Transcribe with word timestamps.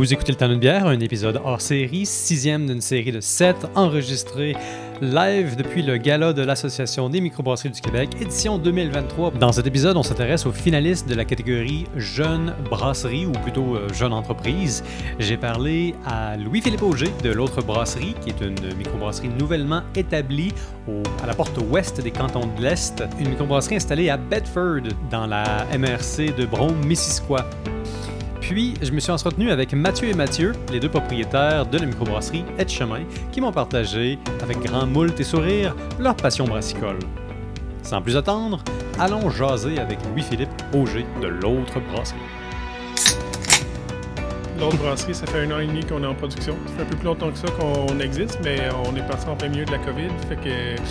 Vous 0.00 0.14
écoutez 0.14 0.32
Le 0.32 0.38
Temps 0.38 0.48
d'une 0.48 0.58
bière, 0.58 0.86
un 0.86 0.98
épisode 0.98 1.42
hors 1.44 1.60
série, 1.60 2.06
sixième 2.06 2.66
d'une 2.66 2.80
série 2.80 3.12
de 3.12 3.20
sept, 3.20 3.66
enregistré 3.74 4.56
live 5.02 5.56
depuis 5.56 5.82
le 5.82 5.98
gala 5.98 6.32
de 6.32 6.40
l'Association 6.40 7.10
des 7.10 7.20
microbrasseries 7.20 7.68
du 7.68 7.82
Québec, 7.82 8.08
édition 8.18 8.56
2023. 8.56 9.32
Dans 9.32 9.52
cet 9.52 9.66
épisode, 9.66 9.98
on 9.98 10.02
s'intéresse 10.02 10.46
aux 10.46 10.52
finalistes 10.52 11.06
de 11.06 11.14
la 11.14 11.26
catégorie 11.26 11.84
Jeune 11.96 12.54
Brasserie, 12.70 13.26
ou 13.26 13.32
plutôt 13.32 13.76
euh, 13.76 13.88
Jeune 13.92 14.14
Entreprise. 14.14 14.82
J'ai 15.18 15.36
parlé 15.36 15.94
à 16.06 16.38
Louis-Philippe 16.38 16.82
Auger 16.82 17.12
de 17.22 17.30
l'autre 17.30 17.62
brasserie, 17.62 18.14
qui 18.22 18.30
est 18.30 18.40
une 18.40 18.74
microbrasserie 18.78 19.28
nouvellement 19.38 19.82
établie 19.94 20.54
à 21.22 21.26
la 21.26 21.34
porte 21.34 21.58
ouest 21.68 22.00
des 22.00 22.10
cantons 22.10 22.48
de 22.56 22.62
l'Est, 22.62 23.04
une 23.20 23.28
microbrasserie 23.28 23.76
installée 23.76 24.08
à 24.08 24.16
Bedford, 24.16 24.94
dans 25.10 25.26
la 25.26 25.66
MRC 25.76 26.34
de 26.38 26.46
Brome-Missisquoi. 26.46 27.44
Puis, 28.50 28.74
je 28.82 28.90
me 28.90 28.98
suis 28.98 29.12
entretenu 29.12 29.52
avec 29.52 29.72
Mathieu 29.74 30.08
et 30.08 30.12
Mathieu, 30.12 30.54
les 30.72 30.80
deux 30.80 30.88
propriétaires 30.88 31.66
de 31.66 31.78
la 31.78 31.86
microbrasserie 31.86 32.44
Chemin, 32.66 33.02
qui 33.30 33.40
m'ont 33.40 33.52
partagé, 33.52 34.18
avec 34.42 34.58
grand 34.58 34.86
moult 34.86 35.20
et 35.20 35.22
sourire, 35.22 35.76
leur 36.00 36.16
passion 36.16 36.46
brassicole. 36.46 36.98
Sans 37.84 38.02
plus 38.02 38.16
attendre, 38.16 38.60
allons 38.98 39.30
jaser 39.30 39.78
avec 39.78 40.00
Louis-Philippe 40.08 40.50
Auger 40.74 41.06
de 41.22 41.28
l'autre 41.28 41.78
brasserie. 41.92 42.18
L'autre 44.58 44.78
brasserie, 44.78 45.14
ça 45.14 45.26
fait 45.26 45.46
un 45.46 45.52
an 45.52 45.60
et 45.60 45.68
demi 45.68 45.84
qu'on 45.84 46.02
est 46.02 46.06
en 46.08 46.16
production. 46.16 46.56
Ça 46.66 46.72
fait 46.74 46.82
un 46.82 46.86
peu 46.86 46.96
plus 46.96 47.06
longtemps 47.06 47.30
que 47.30 47.38
ça 47.38 47.46
qu'on 47.52 48.00
existe, 48.00 48.40
mais 48.42 48.62
on 48.84 48.96
est 48.96 49.06
passé 49.06 49.28
en 49.28 49.36
plein 49.36 49.50
milieu 49.50 49.64
de 49.64 49.70
la 49.70 49.78
COVID. 49.78 50.10
Fait 50.28 50.34
que 50.34 50.82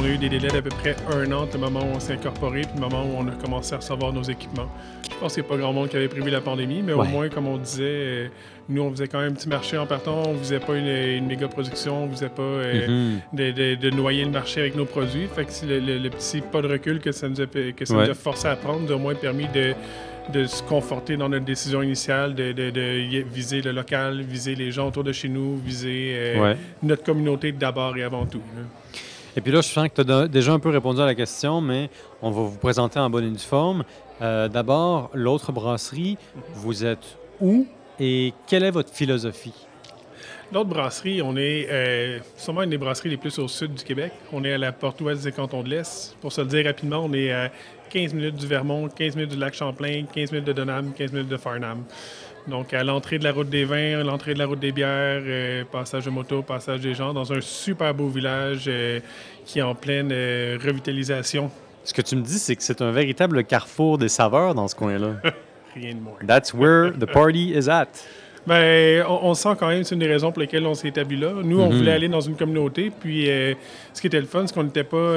on 0.00 0.04
a 0.04 0.08
eu 0.08 0.18
des 0.18 0.28
délais 0.28 0.48
d'à 0.48 0.62
peu 0.62 0.70
près 0.70 0.96
un 1.12 1.30
an 1.32 1.42
entre 1.42 1.54
le 1.54 1.60
moment 1.60 1.80
où 1.80 1.96
on 1.96 2.00
s'est 2.00 2.14
incorporé 2.14 2.60
et 2.62 2.64
le 2.74 2.80
moment 2.80 3.04
où 3.04 3.16
on 3.18 3.28
a 3.28 3.32
commencé 3.32 3.74
à 3.74 3.78
recevoir 3.78 4.12
nos 4.12 4.22
équipements. 4.22 4.68
Je 5.10 5.16
pense 5.18 5.34
qu'il 5.34 5.42
n'y 5.42 5.48
a 5.48 5.50
pas 5.52 5.56
grand 5.58 5.72
monde 5.72 5.88
qui 5.88 5.96
avait 5.96 6.08
prévu 6.08 6.30
la 6.30 6.40
pandémie, 6.40 6.82
mais 6.82 6.92
Ouais. 6.94 7.00
au 7.06 7.08
moins, 7.10 7.28
comme 7.28 7.46
on 7.46 7.58
disait, 7.58 7.82
euh, 7.84 8.28
nous, 8.68 8.82
on 8.82 8.90
faisait 8.90 9.06
quand 9.08 9.20
même 9.20 9.32
un 9.32 9.34
petit 9.34 9.48
marché 9.48 9.76
en 9.76 9.86
partant. 9.86 10.22
On 10.26 10.32
ne 10.32 10.38
faisait 10.38 10.58
pas 10.60 10.74
une, 10.76 10.86
une 10.86 11.26
méga 11.26 11.46
production, 11.48 12.04
on 12.04 12.06
ne 12.06 12.12
faisait 12.12 12.28
pas 12.30 12.42
euh, 12.42 12.88
Mhm. 12.88 13.20
de, 13.32 13.50
de- 13.52 13.74
de 13.76 13.90
noyer 13.90 14.24
le 14.24 14.30
marché 14.30 14.60
avec 14.60 14.74
nos 14.74 14.84
produits. 14.86 15.26
Fait 15.34 15.44
que 15.44 15.66
le, 15.66 15.78
le- 15.78 15.98
le 15.98 16.10
petit 16.10 16.40
pas 16.40 16.62
de 16.62 16.68
recul 16.68 16.98
que 17.00 17.12
ça 17.12 17.28
nous 17.28 17.40
a, 17.40 17.46
que 17.46 17.84
ça 17.84 17.94
Ouais. 17.94 18.04
nous 18.06 18.10
a 18.10 18.14
forcé 18.14 18.48
à 18.48 18.56
prendre 18.56 18.80
nous 18.80 18.92
a 18.92 18.96
au 18.96 18.98
moins 18.98 19.14
permis 19.14 19.46
de, 19.54 19.74
de 20.32 20.46
se 20.46 20.62
conforter 20.62 21.16
dans 21.16 21.28
notre 21.28 21.44
décision 21.44 21.82
initiale, 21.82 22.34
de, 22.34 22.52
de- 22.52 22.70
de 22.70 22.98
y- 23.00 23.22
viser 23.22 23.60
le 23.60 23.72
local, 23.72 24.22
viser 24.22 24.54
les 24.54 24.70
gens 24.72 24.88
autour 24.88 25.04
de 25.04 25.12
chez 25.12 25.28
nous, 25.28 25.56
viser 25.56 26.12
euh, 26.16 26.40
Ouais. 26.42 26.56
notre 26.82 27.04
communauté 27.04 27.52
d'abord 27.52 27.96
et 27.96 28.02
avant 28.02 28.26
tout. 28.26 28.42
là. 28.56 28.62
Et 29.36 29.40
puis 29.40 29.50
là, 29.52 29.60
je 29.60 29.68
sens 29.68 29.88
que 29.88 30.02
tu 30.02 30.12
as 30.12 30.28
déjà 30.28 30.52
un 30.52 30.58
peu 30.58 30.68
répondu 30.68 31.00
à 31.00 31.06
la 31.06 31.14
question, 31.14 31.60
mais 31.60 31.88
on 32.20 32.30
va 32.30 32.42
vous 32.42 32.58
présenter 32.58 32.98
en 32.98 33.08
bonne 33.08 33.24
uniforme. 33.24 33.84
Euh, 34.20 34.48
D'abord, 34.48 35.10
l'autre 35.14 35.52
brasserie, 35.52 36.18
vous 36.54 36.84
êtes 36.84 37.16
où 37.40 37.66
et 37.98 38.34
quelle 38.46 38.64
est 38.64 38.70
votre 38.70 38.92
philosophie? 38.92 39.54
L'autre 40.52 40.68
brasserie, 40.68 41.22
on 41.22 41.34
est 41.36 41.66
euh, 41.70 42.18
sûrement 42.36 42.62
une 42.62 42.70
des 42.70 42.78
brasseries 42.78 43.08
les 43.08 43.16
plus 43.16 43.38
au 43.38 43.48
sud 43.48 43.72
du 43.72 43.84
Québec. 43.84 44.12
On 44.34 44.44
est 44.44 44.52
à 44.52 44.58
la 44.58 44.70
porte 44.72 45.00
ouest 45.00 45.24
des 45.24 45.32
cantons 45.32 45.62
de 45.62 45.70
l'Est. 45.70 46.14
Pour 46.20 46.30
se 46.30 46.42
le 46.42 46.46
dire 46.48 46.66
rapidement, 46.66 46.98
on 46.98 47.12
est 47.14 47.32
à 47.32 47.50
15 47.88 48.12
minutes 48.12 48.36
du 48.36 48.46
Vermont, 48.46 48.88
15 48.88 49.16
minutes 49.16 49.30
du 49.30 49.38
lac 49.38 49.54
Champlain, 49.54 50.04
15 50.14 50.30
minutes 50.30 50.46
de 50.46 50.52
Donham, 50.52 50.92
15 50.92 51.12
minutes 51.12 51.28
de 51.28 51.38
Farnham. 51.38 51.84
Donc 52.48 52.74
à 52.74 52.82
l'entrée 52.82 53.18
de 53.18 53.24
la 53.24 53.32
route 53.32 53.48
des 53.48 53.64
vins, 53.64 54.02
l'entrée 54.02 54.34
de 54.34 54.38
la 54.40 54.46
route 54.46 54.58
des 54.58 54.72
bières, 54.72 55.22
euh, 55.24 55.62
passage 55.70 56.04
de 56.06 56.10
moto, 56.10 56.42
passage 56.42 56.80
des 56.80 56.92
gens, 56.94 57.12
dans 57.14 57.32
un 57.32 57.40
super 57.40 57.94
beau 57.94 58.08
village 58.08 58.64
euh, 58.66 58.98
qui 59.44 59.60
est 59.60 59.62
en 59.62 59.74
pleine 59.76 60.10
euh, 60.12 60.58
revitalisation. 60.64 61.50
Ce 61.84 61.94
que 61.94 62.02
tu 62.02 62.16
me 62.16 62.22
dis, 62.22 62.38
c'est 62.38 62.56
que 62.56 62.62
c'est 62.62 62.80
un 62.82 62.90
véritable 62.90 63.44
carrefour 63.44 63.96
des 63.98 64.08
saveurs 64.08 64.54
dans 64.54 64.66
ce 64.66 64.74
coin-là. 64.74 65.14
Rien 65.74 65.94
de 65.94 66.00
moins. 66.00 66.14
That's 66.26 66.52
where 66.52 66.92
the 66.92 67.06
party 67.06 67.52
is 67.56 67.68
at. 67.70 67.88
Ben, 68.44 69.04
on, 69.08 69.20
on 69.30 69.34
sent 69.34 69.50
quand 69.58 69.68
même, 69.68 69.84
c'est 69.84 69.94
une 69.94 70.00
des 70.00 70.08
raisons 70.08 70.32
pour 70.32 70.40
lesquelles 70.40 70.66
on 70.66 70.74
s'est 70.74 70.88
établi 70.88 71.16
là. 71.16 71.32
Nous, 71.44 71.60
on 71.60 71.70
Mhm. 71.70 71.76
voulait 71.78 71.92
aller 71.92 72.08
dans 72.08 72.20
une 72.20 72.34
communauté, 72.34 72.90
puis 72.90 73.26
ce 73.26 74.00
qui 74.00 74.08
était 74.08 74.20
le 74.20 74.26
fun, 74.26 74.44
c'est 74.46 74.54
qu'on 74.54 74.64
n'était 74.64 74.82
pas. 74.84 75.16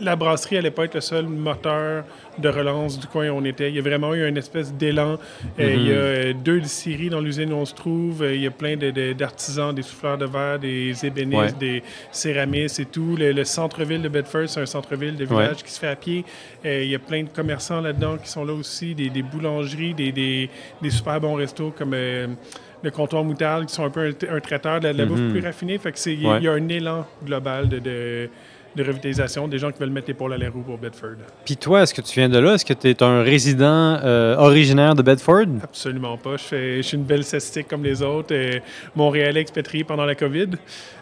La 0.00 0.16
brasserie 0.16 0.56
n'allait 0.56 0.70
pas 0.70 0.84
être 0.84 0.94
le 0.94 1.00
seul 1.00 1.26
moteur 1.26 2.04
de 2.38 2.48
relance 2.48 2.98
du 2.98 3.06
coin 3.06 3.28
où 3.30 3.32
on 3.34 3.44
était. 3.44 3.68
Il 3.68 3.74
y 3.76 3.78
a 3.78 3.82
vraiment 3.82 4.14
eu 4.14 4.26
une 4.28 4.36
espèce 4.36 4.72
d'élan. 4.72 5.18
Euh, 5.58 5.74
Il 5.74 5.86
y 5.88 5.90
a 5.92 5.94
euh, 5.94 6.32
deux 6.32 6.60
distilleries 6.60 7.10
dans 7.10 7.20
l'usine 7.20 7.52
où 7.52 7.56
on 7.56 7.64
se 7.64 7.74
trouve. 7.74 8.22
Euh, 8.22 8.34
il 8.34 8.42
y 8.42 8.46
a 8.46 8.50
plein 8.50 8.76
de- 8.76 8.90
de- 8.90 9.12
d'artisans, 9.12 9.74
des 9.74 9.82
souffleurs 9.82 10.18
de 10.18 10.26
verre, 10.26 10.58
des 10.58 11.04
ébénistes, 11.04 11.56
Ouais. 11.56 11.58
des 11.58 11.82
céramistes 12.12 12.80
et 12.80 12.84
tout. 12.86 13.16
Le, 13.18 13.32
le 13.32 13.44
centre-ville 13.44 14.02
de 14.02 14.08
Bedford, 14.08 14.48
c'est 14.48 14.60
un 14.60 14.66
centre-ville 14.66 15.16
de 15.16 15.24
village 15.24 15.62
qui 15.64 15.70
se 15.72 15.80
fait 15.80 15.88
à 15.88 15.96
pied. 15.96 16.24
Il 16.64 16.84
y 16.86 16.94
a 16.94 16.98
plein 17.00 17.24
de 17.24 17.28
commerçants 17.28 17.80
là-dedans 17.80 18.16
qui 18.18 18.28
sont 18.28 18.44
là 18.44 18.52
aussi, 18.52 18.94
des, 18.94 19.10
des 19.10 19.22
boulangeries, 19.22 19.94
des, 19.94 20.12
des- 20.12 20.48
des 20.80 20.90
super 20.90 21.20
bons 21.20 21.34
restos 21.34 21.72
comme 21.76 21.94
le 21.94 22.90
comptoir 22.92 23.24
moutarde, 23.24 23.66
qui 23.66 23.74
sont 23.74 23.84
un 23.84 23.90
peu 23.90 24.00
un, 24.30 24.36
un 24.36 24.40
traiteur 24.40 24.78
de 24.78 24.86
la, 24.86 24.92
de 24.92 24.98
la 24.98 25.04
Mhm. 25.06 25.10
bouffe 25.10 25.32
plus 25.32 25.40
raffinée. 25.44 25.78
Fait 25.78 25.90
que 25.90 25.98
c'est, 25.98 26.12
il 26.12 26.22
y 26.22 26.26
a- 26.26 26.30
Ouais. 26.30 26.38
il 26.38 26.44
y 26.44 26.48
a 26.48 26.52
un 26.52 26.68
élan 26.68 27.06
global 27.24 27.68
de, 27.68 27.78
de, 27.80 28.30
de 28.76 28.82
revitalisation, 28.84 29.48
des 29.48 29.58
gens 29.58 29.72
qui 29.72 29.78
veulent 29.80 29.90
mettre 29.90 30.08
l'épaule 30.08 30.32
à 30.32 30.38
la 30.38 30.50
roue 30.50 30.60
pour 30.62 30.78
Bedford. 30.78 31.16
Puis 31.44 31.56
toi, 31.56 31.82
est-ce 31.82 31.92
que 31.94 32.00
tu 32.00 32.14
viens 32.20 32.28
de 32.28 32.38
là? 32.38 32.54
Est-ce 32.54 32.64
que 32.64 32.74
tu 32.74 32.88
es 32.88 33.02
un 33.02 33.22
résident 33.22 33.98
euh, 34.04 34.36
originaire 34.36 34.94
de 34.94 35.02
Bedford? 35.02 35.46
Absolument 35.62 36.16
pas. 36.16 36.36
Je, 36.36 36.42
fais- 36.44 36.76
je 36.78 36.82
suis 36.82 36.96
une 36.96 37.04
belle 37.04 37.24
cestique 37.24 37.66
comme 37.68 37.82
les 37.82 38.02
autres. 38.02 38.32
Euh, 38.34 38.60
Montréalais 38.94 39.40
expatrié 39.40 39.84
pendant 39.84 40.04
la 40.04 40.14
COVID. 40.14 40.48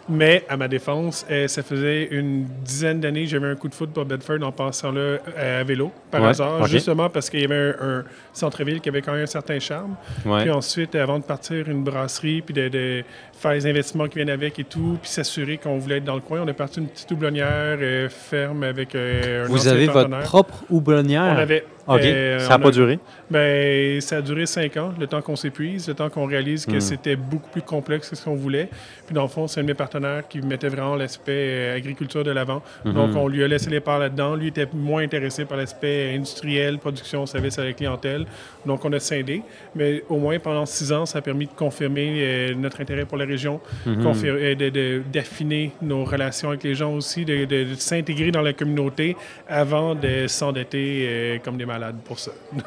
Mais 0.09 0.45
à 0.47 0.55
ma 0.55 0.67
défense, 0.69 1.25
euh, 1.29 1.47
ça 1.47 1.63
faisait 1.63 2.05
une 2.11 2.45
dizaine 2.63 3.01
d'années 3.01 3.25
que 3.25 3.29
j'avais 3.29 3.47
un 3.47 3.55
coup 3.55 3.67
de 3.67 3.75
foot 3.75 3.89
pour 3.91 4.05
Bedford 4.05 4.41
en 4.41 4.51
passant 4.53 4.91
là 4.91 5.01
euh, 5.01 5.61
à 5.61 5.63
vélo, 5.63 5.91
par 6.09 6.21
Ouais, 6.21 6.29
hasard, 6.29 6.65
justement 6.67 7.09
parce 7.09 7.29
qu'il 7.29 7.41
y 7.41 7.43
avait 7.45 7.75
un, 7.79 7.99
un 7.99 8.03
centre-ville 8.31 8.79
qui 8.79 8.87
avait 8.89 9.01
quand 9.01 9.11
même 9.11 9.23
un 9.23 9.25
certain 9.25 9.59
charme. 9.59 9.95
Ouais. 10.25 10.41
Puis 10.43 10.49
ensuite, 10.51 10.95
avant 10.95 11.19
de 11.19 11.23
partir 11.25 11.67
une 11.69 11.83
brasserie, 11.83 12.41
puis 12.41 12.53
de, 12.53 12.69
de 12.69 13.03
faire 13.37 13.51
les 13.51 13.65
investissements 13.67 14.07
qui 14.07 14.15
viennent 14.15 14.29
avec 14.29 14.57
et 14.59 14.63
tout, 14.63 14.97
puis 15.01 15.11
s'assurer 15.11 15.57
qu'on 15.57 15.77
voulait 15.77 15.97
être 15.97 16.05
dans 16.05 16.15
le 16.15 16.21
coin, 16.21 16.41
on 16.41 16.47
est 16.47 16.53
parti 16.53 16.79
une 16.79 16.87
petite 16.87 17.11
houblonnière 17.11 17.77
euh, 17.81 18.07
ferme 18.09 18.63
avec 18.63 18.95
euh, 18.95 19.43
un 19.45 19.47
Vous 19.49 19.67
avez 19.67 19.87
votre 19.87 20.19
propre 20.21 20.63
houblonnière? 20.69 21.33
On 21.35 21.39
avait. 21.39 21.65
OK. 21.87 22.01
euh, 22.03 22.39
ça 22.39 22.49
n'a 22.49 22.59
pas 22.59 22.67
a- 22.67 22.71
duré? 22.71 22.99
ben, 23.31 24.01
ça 24.01 24.17
a 24.17 24.21
duré 24.21 24.45
cinq 24.45 24.75
ans, 24.77 24.93
le 24.99 25.07
temps 25.07 25.21
qu'on 25.21 25.35
s'épuise, 25.35 25.87
le 25.87 25.93
temps 25.93 26.09
qu'on 26.09 26.25
réalise 26.25 26.65
que 26.65 26.75
Hmm. 26.77 26.81
c'était 26.81 27.15
beaucoup 27.15 27.49
plus 27.49 27.61
complexe 27.61 28.09
que 28.09 28.15
ce 28.15 28.25
qu'on 28.25 28.35
voulait. 28.35 28.69
Puis 29.05 29.13
dans 29.15 29.21
le 29.23 29.27
fond, 29.29 29.47
c'est 29.47 29.59
un 29.61 29.63
de 29.63 29.67
mes 29.67 29.73
partenaires 29.73 30.27
qui 30.27 30.41
mettait 30.41 30.67
vraiment 30.67 30.95
l'aspect 30.95 31.31
euh, 31.33 31.75
agriculture 31.77 32.23
de 32.23 32.31
l'avant. 32.31 32.61
Mhm. 32.83 32.93
Donc 32.93 33.15
on 33.15 33.27
lui 33.29 33.41
a 33.43 33.47
laissé 33.47 33.69
les 33.69 33.79
parts 33.79 33.99
là-dedans. 33.99 34.35
Lui 34.35 34.47
était 34.47 34.67
moins 34.73 35.01
intéressé 35.03 35.45
par 35.45 35.57
l'aspect 35.57 36.13
industriel, 36.13 36.77
production, 36.77 37.25
service 37.25 37.57
à 37.57 37.63
la 37.63 37.71
clientèle. 37.73 38.25
Donc 38.65 38.83
on 38.83 38.91
a 38.91 38.99
scindé. 38.99 39.41
Mais 39.75 40.03
au 40.09 40.17
moins 40.17 40.39
pendant 40.39 40.65
six 40.65 40.91
ans, 40.91 41.05
ça 41.05 41.19
a 41.19 41.21
permis 41.21 41.45
de 41.45 41.53
confirmer 41.53 42.17
euh, 42.17 42.53
notre 42.55 42.81
intérêt 42.81 43.05
pour 43.05 43.17
la 43.17 43.25
région, 43.25 43.61
de- 43.85 45.01
d'affiner 45.11 45.71
nos 45.81 46.03
relations 46.03 46.49
avec 46.49 46.63
les 46.63 46.75
gens 46.75 46.93
aussi, 46.93 47.23
de, 47.23 47.45
de- 47.45 47.63
de 47.63 47.75
s'intégrer 47.75 48.31
dans 48.31 48.41
la 48.41 48.51
communauté 48.53 49.15
avant 49.47 49.95
de 49.95 50.27
s'endetter 50.27 51.39
comme 51.45 51.55
des 51.57 51.65
malades 51.65 51.76
pour 52.05 52.19
ça. 52.19 52.31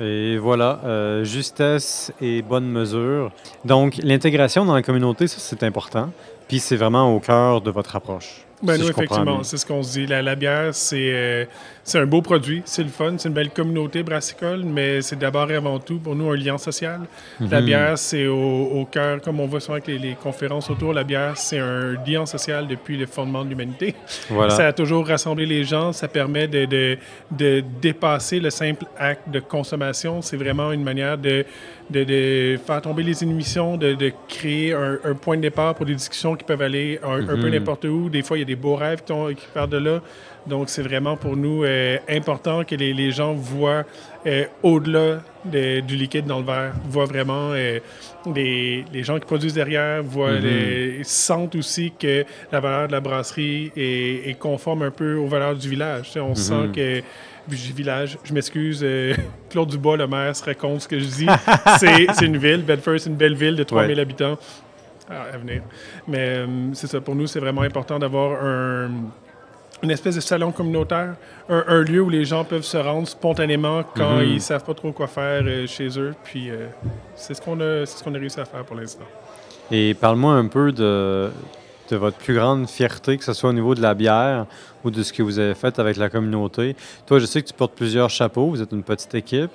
Et 0.00 0.38
voilà, 0.38 0.80
euh, 0.84 1.24
justesse 1.24 2.12
et 2.20 2.40
bonne 2.42 2.68
mesure. 2.70 3.32
Donc, 3.64 3.96
l'intégration 3.96 4.64
dans 4.64 4.74
la 4.74 4.82
communauté, 4.82 5.26
ça, 5.26 5.38
c'est 5.40 5.64
important. 5.64 6.10
Puis, 6.46 6.60
c'est 6.60 6.76
vraiment 6.76 7.12
au 7.12 7.18
cœur 7.18 7.60
de 7.60 7.70
votre 7.72 7.96
approche. 7.96 8.46
Ben 8.62 8.76
si 8.76 8.88
effectivement, 8.88 9.42
c'est 9.44 9.56
ce 9.56 9.64
qu'on 9.66 9.82
se 9.82 9.92
dit. 9.92 10.06
La, 10.06 10.20
la 10.22 10.34
bière, 10.34 10.74
c'est 10.74 11.10
euh, 11.12 11.44
un 11.94 12.06
beau 12.06 12.22
produit, 12.22 12.62
c'est 12.64 12.82
le 12.82 12.88
fun, 12.88 13.14
c'est 13.16 13.28
une 13.28 13.34
belle 13.34 13.50
communauté 13.50 14.02
brassicole, 14.02 14.62
mais 14.64 15.00
c'est 15.00 15.16
d'abord 15.18 15.50
et 15.50 15.54
avant 15.56 15.78
tout 15.78 15.98
pour 15.98 16.14
nous 16.16 16.30
un 16.30 16.36
lien 16.36 16.58
social. 16.58 17.00
La 17.40 17.60
Mhm. 17.60 17.66
bière, 17.66 17.98
c'est 17.98 18.26
au, 18.26 18.36
au 18.74 18.84
cœur, 18.84 19.20
comme 19.20 19.38
on 19.40 19.46
voit 19.46 19.60
souvent 19.60 19.74
avec 19.74 19.86
les, 19.86 19.98
les 19.98 20.14
conférences 20.14 20.68
autour, 20.70 20.92
la 20.92 21.04
bière, 21.04 21.36
c'est 21.36 21.58
un 21.60 21.94
lien 22.06 22.26
social 22.26 22.66
depuis 22.66 22.96
le 22.96 23.06
fondement 23.06 23.44
de 23.44 23.50
l'humanité. 23.50 23.94
Voilà. 24.28 24.50
Ça 24.50 24.66
a 24.66 24.72
toujours 24.72 25.06
rassemblé 25.06 25.46
les 25.46 25.62
gens, 25.64 25.92
ça 25.92 26.08
permet 26.08 26.48
de, 26.48 26.64
de, 26.64 26.98
de 27.30 27.62
dépasser 27.80 28.40
le 28.40 28.50
simple 28.50 28.84
acte 28.98 29.28
de 29.30 29.40
consommation. 29.40 30.20
C'est 30.20 30.36
vraiment 30.36 30.72
une 30.72 30.82
manière 30.82 31.16
de, 31.16 31.44
de, 31.90 32.04
de 32.04 32.58
faire 32.66 32.82
tomber 32.82 33.02
les 33.02 33.22
inhibitions, 33.22 33.76
de, 33.76 33.94
de 33.94 34.12
créer 34.28 34.72
un, 34.74 34.98
un 35.04 35.14
point 35.14 35.36
de 35.36 35.42
départ 35.42 35.74
pour 35.74 35.86
des 35.86 35.94
discussions 35.94 36.34
qui 36.34 36.44
peuvent 36.44 36.60
aller 36.62 36.98
un, 37.04 37.22
un 37.22 37.36
peu 37.36 37.46
Mhm. 37.48 37.50
n'importe 37.54 37.84
où. 37.84 38.08
Des 38.10 38.22
fois, 38.22 38.36
il 38.36 38.40
y 38.40 38.42
a 38.42 38.47
des 38.48 38.56
beaux 38.56 38.74
rêves 38.74 39.02
qui, 39.04 39.12
partent 39.54 39.70
de 39.70 39.78
là. 39.78 40.00
Donc, 40.46 40.68
c'est 40.70 40.82
vraiment 40.82 41.16
pour 41.16 41.36
nous 41.36 41.62
euh, 41.64 41.98
important 42.08 42.64
que 42.64 42.74
les, 42.74 42.92
les 42.94 43.10
gens 43.12 43.34
voient 43.34 43.84
euh, 44.26 44.44
au-delà 44.62 45.20
de- 45.44 45.80
du 45.80 45.94
liquide 45.94 46.24
dans 46.26 46.38
le 46.40 46.44
verre, 46.44 46.72
voient 46.88 47.04
vraiment 47.04 47.50
euh, 47.52 47.78
les, 48.34 48.84
les 48.92 49.02
gens 49.04 49.18
qui 49.18 49.26
produisent 49.26 49.54
derrière, 49.54 50.02
voient 50.02 50.32
Mhm. 50.32 50.42
les- 50.42 51.00
sentent 51.04 51.54
aussi 51.54 51.92
que 51.98 52.24
la 52.50 52.60
valeur 52.60 52.86
de 52.88 52.92
la 52.92 53.00
brasserie 53.00 53.70
est, 53.76 54.30
est 54.30 54.38
conforme 54.38 54.82
un 54.82 54.90
peu 54.90 55.14
aux 55.16 55.26
valeurs 55.28 55.54
du 55.54 55.68
village. 55.68 56.06
Tu 56.06 56.12
sais, 56.12 56.20
on 56.20 56.34
sent 56.34 56.68
que 56.74 57.02
puis 57.48 57.56
je 57.56 57.66
dis 57.68 57.72
village, 57.72 58.18
je 58.24 58.34
m'excuse, 58.34 58.80
euh, 58.82 59.14
Claude 59.50 59.70
Dubois, 59.70 59.96
le 59.96 60.06
maire, 60.06 60.36
serait 60.36 60.54
contre 60.54 60.82
ce 60.82 60.88
que 60.88 60.98
je 60.98 61.06
dis. 61.06 61.26
c'est 61.78 62.06
c'est 62.12 62.26
une 62.26 62.36
ville, 62.36 62.62
Bedford, 62.62 62.98
c'est 62.98 63.08
une 63.08 63.16
belle 63.16 63.34
ville 63.36 63.56
de 63.56 63.62
3000 63.64 63.94
Ouais. 63.96 64.00
habitants 64.02 64.38
à, 65.10 65.36
venir. 65.36 65.62
Mais 66.06 66.38
euh, 66.38 66.46
c'est 66.74 66.86
ça, 66.86 67.00
pour 67.00 67.14
nous, 67.14 67.26
c'est 67.26 67.40
vraiment 67.40 67.62
important 67.62 67.98
d'avoir 67.98 68.44
un, 68.44 68.90
une 69.82 69.90
espèce 69.90 70.16
de 70.16 70.20
salon 70.20 70.52
communautaire, 70.52 71.14
un, 71.48 71.82
lieu 71.82 72.00
où 72.00 72.10
les 72.10 72.24
gens 72.24 72.44
peuvent 72.44 72.64
se 72.64 72.76
rendre 72.76 73.06
spontanément 73.06 73.82
quand 73.94 74.16
mhm. 74.16 74.24
ils 74.24 74.34
ne 74.34 74.40
savent 74.40 74.64
pas 74.64 74.74
trop 74.74 74.92
quoi 74.92 75.06
faire 75.06 75.42
euh, 75.44 75.66
chez 75.66 75.98
eux. 75.98 76.14
Puis 76.24 76.50
euh, 76.50 76.66
c'est 77.14 77.34
ce 77.34 77.40
qu'on 77.40 77.60
a, 77.60 77.86
ce 77.86 78.02
qu'on 78.02 78.14
a 78.14 78.18
réussi 78.18 78.40
à 78.40 78.44
faire 78.44 78.64
pour 78.64 78.76
l'instant. 78.76 79.04
Et 79.70 79.94
parle-moi 79.94 80.32
un 80.32 80.46
peu 80.46 80.72
de, 80.72 81.30
de 81.90 81.96
votre 81.96 82.16
plus 82.16 82.34
grande 82.34 82.68
fierté, 82.68 83.18
que 83.18 83.24
ce 83.24 83.32
soit 83.32 83.50
au 83.50 83.52
niveau 83.52 83.74
de 83.74 83.82
la 83.82 83.94
bière 83.94 84.46
ou 84.84 84.90
de 84.90 85.02
ce 85.02 85.12
que 85.12 85.22
vous 85.22 85.38
avez 85.38 85.54
fait 85.54 85.78
avec 85.78 85.96
la 85.96 86.08
communauté. 86.08 86.74
Toi, 87.06 87.18
je 87.18 87.26
sais 87.26 87.42
que 87.42 87.46
tu 87.46 87.54
portes 87.54 87.74
plusieurs 87.74 88.10
chapeaux, 88.10 88.48
vous 88.48 88.62
êtes 88.62 88.72
une 88.72 88.82
petite 88.82 89.14
équipe. 89.14 89.50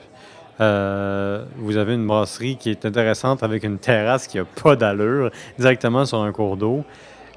Euh, 0.61 1.45
vous 1.57 1.77
avez 1.77 1.95
une 1.95 2.05
brasserie 2.05 2.57
qui 2.57 2.69
est 2.69 2.85
intéressante 2.85 3.43
avec 3.43 3.63
une 3.63 3.79
terrasse 3.79 4.27
qui 4.27 4.37
n'a 4.37 4.45
pas 4.45 4.75
d'allure, 4.75 5.31
directement 5.57 6.05
sur 6.05 6.21
un 6.21 6.31
cours 6.31 6.57
d'eau. 6.57 6.83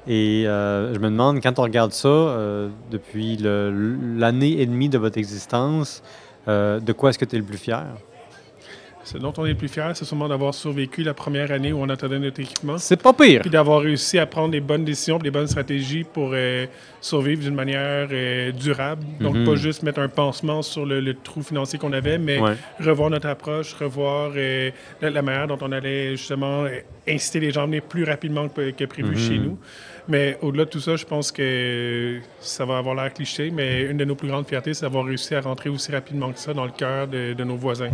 Et 0.07 0.47
euh, 0.47 0.93
je 0.93 0.99
me 0.99 1.09
demande, 1.09 1.41
quand 1.41 1.59
on 1.59 1.63
regarde 1.63 1.91
ça, 1.91 2.07
euh, 2.07 2.69
depuis 2.91 3.37
l'année 3.37 4.61
et 4.61 4.65
demie 4.65 4.89
de 4.89 4.97
votre 4.97 5.17
existence, 5.17 6.03
de 6.47 6.93
quoi 6.93 7.09
est-ce 7.09 7.19
que 7.19 7.25
tu 7.25 7.35
es 7.35 7.39
le 7.39 7.45
plus 7.45 7.57
fier? 7.57 7.85
Ce 9.07 9.17
dont 9.17 9.31
on 9.37 9.45
est 9.45 9.51
le 9.51 9.55
plus 9.55 9.69
fier, 9.69 9.95
c'est 9.95 10.03
sûrement 10.03 10.27
d'avoir 10.27 10.53
survécu 10.53 11.01
la 11.01 11.13
première 11.13 11.53
année 11.53 11.71
où 11.71 11.79
on 11.79 11.87
attendait 11.87 12.19
notre 12.19 12.41
équipement. 12.41 12.77
C'est 12.77 13.01
pas 13.01 13.13
pire. 13.13 13.39
Puis 13.39 13.49
d'avoir 13.49 13.79
réussi 13.79 14.19
à 14.19 14.25
prendre 14.25 14.51
les 14.51 14.59
bonnes 14.59 14.83
décisions, 14.83 15.17
les 15.17 15.31
bonnes 15.31 15.47
stratégies 15.47 16.03
pour 16.03 16.35
survivre 16.99 17.41
d'une 17.41 17.55
manière 17.55 18.09
durable. 18.51 19.05
Donc, 19.21 19.37
mhm. 19.37 19.45
pas 19.45 19.55
juste 19.55 19.83
mettre 19.83 19.99
un 19.99 20.09
pansement 20.09 20.61
sur 20.61 20.85
le, 20.85 21.13
trou 21.13 21.41
financier 21.41 21.79
qu'on 21.79 21.93
avait, 21.93 22.17
mais 22.17 22.41
revoir 22.81 23.09
notre 23.09 23.29
approche, 23.29 23.73
revoir 23.75 24.31
la, 25.01 25.21
manière 25.21 25.47
dont 25.47 25.59
on 25.61 25.71
allait 25.71 26.17
justement 26.17 26.65
inciter 27.07 27.39
les 27.39 27.51
gens 27.51 27.63
à 27.63 27.65
venir 27.65 27.83
plus 27.83 28.03
rapidement 28.03 28.49
que, 28.49 28.85
prévu 28.85 29.11
mhm. 29.11 29.17
chez 29.17 29.39
nous. 29.39 29.57
Mais 30.07 30.37
au-delà 30.41 30.65
de 30.65 30.69
tout 30.69 30.79
ça, 30.79 30.95
je 30.95 31.05
pense 31.05 31.31
que 31.31 32.19
ça 32.39 32.65
va 32.65 32.77
avoir 32.77 32.95
l'air 32.95 33.13
cliché, 33.13 33.51
mais 33.51 33.83
une 33.83 33.97
de 33.97 34.05
nos 34.05 34.15
plus 34.15 34.29
grandes 34.29 34.47
fiertés, 34.47 34.73
c'est 34.73 34.83
d'avoir 34.83 35.05
réussi 35.05 35.35
à 35.35 35.41
rentrer 35.41 35.69
aussi 35.69 35.91
rapidement 35.91 36.31
que 36.31 36.39
ça 36.39 36.53
dans 36.53 36.65
le 36.65 36.71
cœur 36.71 37.07
de, 37.07 37.43
nos 37.43 37.55
voisins. 37.55 37.89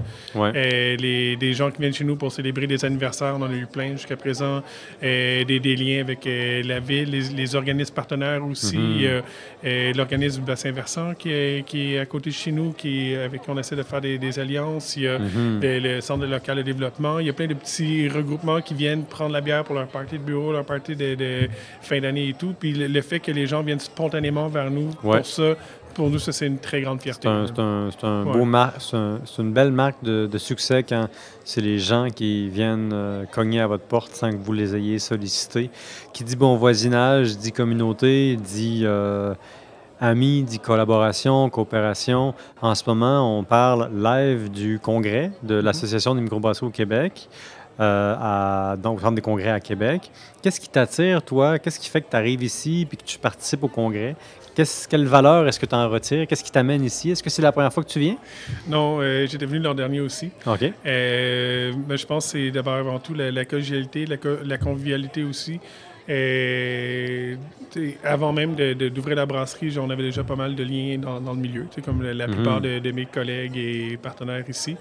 Et 0.54 0.96
les, 0.98 1.36
des 1.36 1.54
gens 1.54 1.72
qui 1.72 1.82
viennent 1.82 1.94
chez 1.94 2.04
nous 2.04 2.16
pour 2.16 2.32
célébrer 2.32 2.68
des 2.68 2.86
anniversaires, 2.86 3.36
on 3.38 3.42
en 3.42 3.52
a 3.52 3.56
eu 3.56 3.66
plein 3.66 3.92
jusqu'à 3.92 4.16
présent. 4.16 4.62
Et 5.02 5.44
des, 5.46 5.60
des, 5.60 5.76
liens 5.76 6.02
avec 6.02 6.26
euh, 6.28 6.62
la 6.64 6.80
ville, 6.80 7.10
les, 7.10 7.56
organismes 7.56 7.94
partenaires 7.94 8.46
aussi. 8.46 8.78
Mm-hmm. 8.78 9.96
L'organisme 9.96 10.42
du 10.42 10.46
bassin 10.46 10.72
versant 10.72 11.14
qui 11.14 11.32
est, 11.32 11.66
qui 11.66 11.94
est 11.94 12.00
à 12.00 12.06
côté 12.06 12.30
de 12.30 12.36
chez 12.36 12.52
nous, 12.52 12.74
qui, 12.74 13.16
avec 13.16 13.42
qui 13.42 13.50
on 13.50 13.58
essaie 13.58 13.76
de 13.76 13.84
faire 13.84 14.02
des, 14.02 14.40
alliances. 14.40 14.96
Il 14.98 15.04
y 15.04 15.08
a 15.08 15.18
mm-hmm. 15.18 15.80
le 15.80 16.02
centre 16.02 16.26
local 16.26 16.58
de 16.58 16.62
développement. 16.62 17.20
Il 17.20 17.28
y 17.28 17.30
a 17.30 17.34
plein 17.34 17.48
de 17.48 17.54
petits 17.54 18.08
regroupements 18.08 18.62
qui 18.62 18.74
viennent 18.74 19.04
prendre 19.06 19.32
la 19.32 19.42
bière 19.42 19.64
pour 19.64 19.76
leur 19.76 19.88
partie 19.88 20.18
de 20.18 20.24
bureau, 20.24 20.52
leur 20.52 20.66
partie 20.66 20.96
de, 20.96 21.16
de 21.16 21.50
fin 21.82 22.03
d'année 22.04 22.30
et 22.30 22.34
tout. 22.34 22.54
Puis 22.58 22.74
le, 22.74 23.02
fait 23.02 23.20
que 23.20 23.32
les 23.32 23.48
gens 23.48 23.64
viennent 23.64 23.80
spontanément 23.80 24.48
vers 24.48 24.70
nous 24.70 24.90
pour 25.02 25.26
ça, 25.26 25.56
pour 25.94 26.10
nous, 26.10 26.20
ça, 26.20 26.32
c'est 26.32 26.48
une 26.48 26.58
très 26.58 26.82
grande 26.82 27.02
fierté. 27.02 27.28
C'est 27.46 27.60
un, 27.60 27.90
un, 28.02 28.24
beau 28.24 28.48
c'est 28.80 29.42
une 29.42 29.54
belle 29.54 29.72
marque 29.72 30.04
de, 30.04 30.38
succès 30.38 30.84
quand 30.84 31.08
c'est 31.46 31.62
les 31.62 31.80
gens 31.80 32.08
qui 32.10 32.50
viennent 32.50 32.92
euh, 32.94 33.26
cogner 33.26 33.62
à 33.62 33.68
votre 33.68 33.84
porte 33.84 34.14
sans 34.14 34.32
que 34.32 34.38
vous 34.38 34.54
les 34.54 34.76
ayez 34.76 35.00
sollicités. 35.00 35.70
Qui 36.12 36.24
dit 36.24 36.36
bon 36.36 36.56
voisinage, 36.56 37.38
dit 37.38 37.52
communauté, 37.52 38.38
dit 38.38 38.82
euh, 38.84 39.34
amis, 40.02 40.44
dit 40.44 40.60
collaboration, 40.60 41.50
coopération. 41.50 42.34
En 42.62 42.76
ce 42.76 42.84
moment, 42.88 43.38
on 43.38 43.44
parle 43.44 43.90
live 43.96 44.50
du 44.50 44.80
congrès 44.80 45.32
de 45.44 45.60
mm-hmm. 45.60 45.64
l'Association 45.64 46.16
des 46.16 46.22
microbrasseries 46.22 46.68
au 46.68 46.72
Québec. 46.72 47.30
Euh, 47.80 48.16
à, 48.20 48.76
donc, 48.78 49.00
au 49.00 49.02
Centre 49.02 49.16
des 49.16 49.22
congrès 49.22 49.50
à 49.50 49.60
Québec. 49.60 50.12
Qu'est-ce 50.42 50.60
qui 50.60 50.70
t'attire, 50.70 51.24
toi? 51.24 51.58
Qu'est-ce 51.58 51.80
qui 51.80 51.90
fait 51.90 52.02
que 52.02 52.10
tu 52.10 52.16
arrives 52.16 52.44
ici 52.44 52.88
et 52.92 52.96
que 52.96 53.04
tu 53.04 53.18
participes 53.18 53.64
au 53.64 53.68
congrès? 53.68 54.16
quelle 54.90 55.06
valeur 55.06 55.48
est-ce 55.48 55.60
que 55.60 55.66
tu 55.66 55.76
en 55.76 55.90
retires? 55.90 56.28
Qu'est-ce 56.28 56.44
qui 56.44 56.52
t'amène 56.52 56.84
ici? 56.84 57.12
Est-ce 57.12 57.24
que 57.24 57.30
c'est 57.30 57.42
la 57.42 57.52
première 57.52 57.74
fois 57.74 57.84
que 57.84 57.90
tu 57.90 58.00
viens? 58.00 58.18
Non, 58.68 59.00
euh, 59.02 59.26
j'étais 59.28 59.46
venu 59.46 59.60
l'an 59.60 59.74
dernier 59.74 60.00
aussi. 60.00 60.30
OK. 60.46 60.72
Euh, 60.86 61.74
mais 61.88 61.98
je 61.98 62.06
pense 62.06 62.26
que 62.26 62.32
c'est 62.34 62.52
d'abord 62.52 62.76
avant 62.76 63.00
tout 63.00 63.14
la, 63.14 63.32
la 63.32 63.46
collégialité, 63.46 64.06
la, 64.06 64.58
convivialité 64.58 65.24
aussi. 65.24 65.60
Et, 66.08 67.38
avant 68.04 68.34
même 68.34 68.56
d'ouvrir 68.56 69.16
la 69.16 69.26
brasserie, 69.26 69.78
on 69.80 69.90
avait 69.90 70.04
déjà 70.04 70.24
pas 70.24 70.36
mal 70.36 70.54
de 70.54 70.64
liens 70.64 70.98
dans, 71.00 71.34
le 71.34 71.40
milieu, 71.40 71.66
comme 71.84 72.04
la, 72.04 72.28
plupart 72.28 72.62
mhm. 72.62 72.82
de, 72.82 72.92
mes 72.92 73.06
collègues 73.06 73.58
et 73.58 73.98
partenaires 73.98 74.44
ici. 74.50 74.76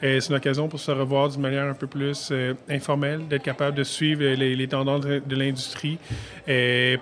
C'est 0.00 0.28
une 0.28 0.36
occasion 0.36 0.68
pour 0.68 0.80
se 0.80 0.90
revoir 0.90 1.28
d'une 1.28 1.40
manière 1.40 1.64
un 1.64 1.74
peu 1.74 1.86
plus 1.86 2.28
euh, 2.30 2.54
informelle, 2.68 3.26
d'être 3.28 3.42
capable 3.42 3.76
de 3.76 3.84
suivre 3.84 4.22
les, 4.22 4.68
tendances 4.68 5.04
de 5.04 5.36
l'industrie, 5.36 5.98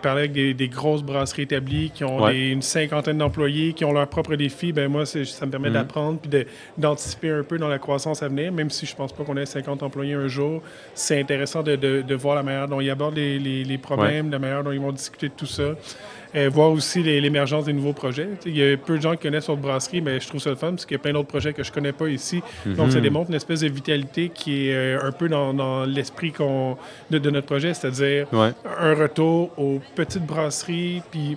parler 0.03 0.23
avec 0.23 0.33
des, 0.33 0.69
grosses 0.69 1.03
brasseries 1.03 1.43
établies 1.43 1.91
qui 1.91 2.05
ont 2.05 2.29
une 2.29 2.63
cinquantaine 2.63 3.19
d'employés, 3.19 3.73
qui 3.73 3.85
ont 3.85 3.93
leurs 3.93 4.09
propres 4.09 4.37
défis. 4.37 4.73
Ben 4.73 4.89
moi, 4.89 5.07
ça 5.07 5.47
me 5.47 5.51
permet 5.51 5.69
mhm. 5.69 5.75
d'apprendre 5.75 6.21
puis 6.21 6.45
d'anticiper 6.79 7.31
un 7.31 7.43
peu 7.43 7.59
dans 7.59 7.69
la 7.69 7.79
croissance 7.79 8.23
à 8.23 8.29
venir, 8.29 8.53
même 8.53 8.71
si 8.71 8.87
je 8.87 8.95
pense 8.95 9.13
pas 9.13 9.25
qu'on 9.25 9.37
ait 9.37 9.47
50 9.47 9.83
employés 9.83 10.15
un 10.15 10.29
jour. 10.29 10.63
C'est 10.95 11.21
intéressant 11.21 11.63
de, 11.63 12.15
voir 12.15 12.37
la 12.37 12.43
manière 12.43 12.69
dont 12.69 12.81
ils 12.81 12.91
abordent 12.91 13.17
les 13.17 13.39
les 13.39 13.79
problèmes, 13.79 14.31
la 14.31 14.39
manière 14.39 14.65
dont 14.65 14.73
ils 14.73 14.81
vont 14.81 14.93
discuter 14.93 15.29
de 15.29 15.35
tout 15.35 15.47
ça. 15.47 15.75
Et 16.35 16.49
voir 16.49 16.71
aussi 16.71 17.03
l'émergence 17.03 17.65
des 17.65 17.73
nouveaux 17.73 17.93
projets. 17.93 18.29
Il 18.45 18.57
y 18.57 18.73
a 18.73 18.77
peu 18.77 18.97
de 18.97 19.03
gens 19.03 19.13
qui 19.13 19.23
connaissent 19.23 19.49
notre 19.49 19.63
brasserie, 19.63 20.01
mais 20.01 20.21
je 20.21 20.29
trouve 20.29 20.41
ça 20.41 20.51
le 20.51 20.57
fun 20.57 20.71
parce 20.71 20.85
qu'il 20.85 20.97
y 20.97 21.01
a 21.01 21.03
plein 21.03 21.13
d'autres 21.13 21.29
projets 21.29 21.53
que 21.53 21.63
je 21.63 21.73
connais 21.73 21.93
pas 21.93 22.09
ici. 22.09 22.43
Donc, 22.65 22.91
ça 22.91 22.99
mhm. 22.99 23.03
démontre 23.03 23.31
une 23.31 23.37
espèce 23.37 23.61
de 23.61 23.69
vitalité 23.69 24.29
qui 24.29 24.69
est 24.69 24.75
euh, 24.75 25.07
un 25.07 25.13
peu 25.13 25.29
dans, 25.29 25.85
l'esprit 25.85 26.33
de, 27.11 27.19
de, 27.19 27.31
notre 27.31 27.47
projet, 27.47 27.75
c'est-à-dire 27.75 28.27
un 28.33 28.95
retour 28.95 29.51
aux 29.57 29.81
petites 29.95 30.25
brasseries, 30.25 31.03
puis 31.11 31.37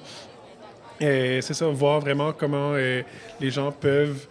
euh, 1.01 1.39
c'est 1.41 1.53
ça, 1.53 1.67
voir 1.67 1.99
vraiment 1.99 2.33
comment 2.33 2.73
euh, 2.73 3.01
les 3.39 3.49
gens 3.49 3.71
peuvent 3.71 4.27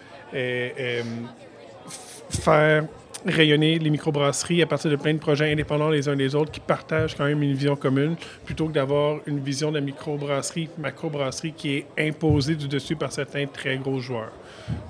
faire 2.31 2.85
rayonner 3.27 3.79
les 3.79 3.91
microbrasseries 3.91 4.63
à 4.63 4.67
partir 4.67 4.91
de 4.91 4.97
plein 4.97 5.15
de 5.15 5.19
projets 5.19 5.53
indépendants 5.53 5.89
les 5.89 6.09
uns 6.09 6.17
des 6.17 6.35
autres 6.35 6.51
qui 6.51 6.61
partagent 6.61 7.17
quand 7.17 7.25
même 7.25 7.43
une 7.43 7.55
vision 7.55 7.77
commune 7.77 8.17
plutôt 8.45 8.67
que 8.67 8.73
d'avoir 8.73 9.19
une 9.27 9.41
vision 9.41 9.73
de 9.73 9.81
microbrasserie, 9.81 10.69
macrobrasserie 10.79 11.53
qui 11.53 11.77
est 11.77 11.87
imposée 11.99 12.55
du 12.55 12.69
dessus 12.69 12.97
par 12.97 13.13
certains 13.13 13.47
très 13.47 13.77
gros 13.77 13.99
joueurs. 13.99 14.33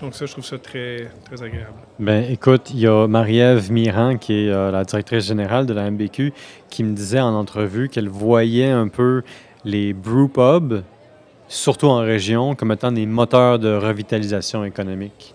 Donc 0.00 0.14
ça, 0.14 0.26
je 0.26 0.32
trouve 0.32 0.44
ça 0.44 0.58
très, 0.58 1.08
très 1.25 1.42
agréable. 1.42 1.75
Ben, 1.98 2.25
écoute, 2.30 2.70
il 2.72 2.80
y 2.80 2.86
a 2.86 3.06
Marie-Ève 3.06 3.70
Miran, 3.70 4.19
qui 4.19 4.32
est 4.32 4.50
euh, 4.50 4.70
la 4.70 4.84
directrice 4.84 5.26
générale 5.26 5.66
de 5.66 5.72
la 5.72 5.90
MBQ, 5.90 6.32
qui 6.69 6.84
me 6.84 6.94
disait 6.94 7.20
en 7.20 7.34
entrevue 7.34 7.88
qu'elle 7.88 8.08
voyait 8.08 8.70
un 8.70 8.88
peu 8.88 9.22
les 9.64 9.92
brewpubs, 9.92 10.82
surtout 11.48 11.86
en 11.86 11.98
région, 11.98 12.54
comme 12.54 12.72
étant 12.72 12.92
des 12.92 13.06
moteurs 13.06 13.58
de 13.58 13.75
revitalisation 13.75 14.64
économique. 14.64 15.34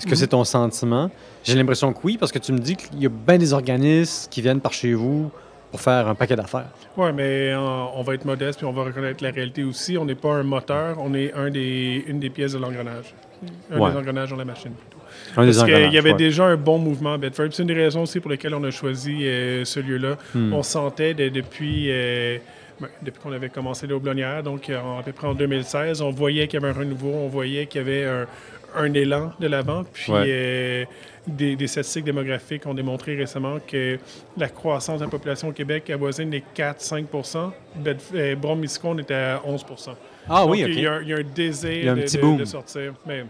Est-ce 0.00 0.06
que 0.06 0.16
c'est 0.16 0.28
ton 0.28 0.44
sentiment? 0.44 1.10
J'ai 1.44 1.54
l'impression 1.56 1.92
que 1.92 1.98
oui, 2.04 2.16
parce 2.16 2.32
que 2.32 2.38
tu 2.38 2.52
me 2.52 2.58
dis 2.58 2.74
qu'il 2.74 3.02
y 3.02 3.04
a 3.04 3.10
bien 3.10 3.36
des 3.36 3.52
organismes 3.52 4.30
qui 4.30 4.40
viennent 4.40 4.60
par 4.60 4.72
chez 4.72 4.94
vous 4.94 5.30
pour 5.70 5.78
faire 5.78 6.08
un 6.08 6.14
paquet 6.14 6.36
d'affaires. 6.36 6.70
Oui, 6.96 7.10
mais 7.14 7.54
on, 7.54 8.02
va 8.02 8.14
être 8.14 8.24
modeste 8.24 8.60
puis 8.60 8.66
on 8.66 8.72
va 8.72 8.84
reconnaître 8.84 9.22
la 9.22 9.30
réalité 9.30 9.62
aussi. 9.62 9.98
On 9.98 10.06
n'est 10.06 10.14
pas 10.14 10.32
un 10.32 10.42
moteur, 10.42 10.96
on 11.00 11.12
est 11.12 11.34
un 11.34 11.50
des, 11.50 12.02
une 12.06 12.18
des 12.18 12.30
pièces 12.30 12.52
de 12.54 12.58
l'engrenage. 12.58 13.14
Un 13.70 13.90
des 13.90 13.96
engrenages 13.98 14.30
dans 14.30 14.36
la 14.36 14.46
machine, 14.46 14.72
plutôt. 14.72 15.04
Un 15.36 15.44
Parce 15.44 15.64
qu'il 15.64 15.92
y 15.92 15.98
avait 15.98 16.14
déjà 16.14 16.46
un 16.46 16.56
bon 16.56 16.78
mouvement 16.78 17.12
à 17.12 17.18
Bedford. 17.18 17.48
C'est 17.52 17.62
une 17.62 17.68
des 17.68 17.74
raisons 17.74 18.02
aussi 18.02 18.20
pour 18.20 18.30
lesquelles 18.30 18.54
on 18.54 18.64
a 18.64 18.70
choisi 18.70 19.26
euh, 19.26 19.66
ce 19.66 19.80
lieu-là. 19.80 20.16
Hmm. 20.34 20.54
On 20.54 20.62
sentait 20.62 21.12
depuis... 21.12 21.88
Euh, 21.90 22.38
ben, 22.80 22.88
depuis 23.02 23.20
qu'on 23.20 23.32
avait 23.32 23.50
commencé 23.50 23.86
les 23.86 24.42
donc 24.42 24.70
à 24.70 25.02
peu 25.04 25.12
près 25.12 25.26
en 25.26 25.34
2016, 25.34 26.00
on 26.00 26.10
voyait 26.10 26.48
qu'il 26.48 26.58
y 26.58 26.64
avait 26.64 26.74
un 26.74 26.78
renouveau, 26.78 27.12
on 27.12 27.28
voyait 27.28 27.66
qu'il 27.66 27.82
y 27.82 27.84
avait 27.84 28.04
un, 28.06 28.26
un 28.76 28.92
élan 28.94 29.32
de 29.40 29.46
l'avant. 29.46 29.84
Puis 29.92 30.12
euh, 30.12 30.84
des, 31.26 31.66
statistiques 31.66 32.04
démographiques 32.04 32.66
ont 32.66 32.74
démontré 32.74 33.16
récemment 33.16 33.58
que 33.66 33.98
la 34.36 34.48
croissance 34.48 35.00
de 35.00 35.04
la 35.04 35.10
population 35.10 35.48
au 35.48 35.52
Québec 35.52 35.90
avoisine 35.90 36.30
les 36.30 36.42
4-5 36.56 37.06
euh, 38.14 38.34
Brom-Miscon 38.36 38.98
était 38.98 39.14
à 39.14 39.42
11% 39.46 39.90
Ah 40.28 40.46
oui, 40.46 40.64
OK. 40.64 40.70
Il 40.70 40.80
y, 40.80 40.86
a, 40.86 40.94
un 40.94 41.22
désir 41.34 41.94
de, 41.94 42.44
sortir. 42.44 42.94
Mais, 43.06 43.24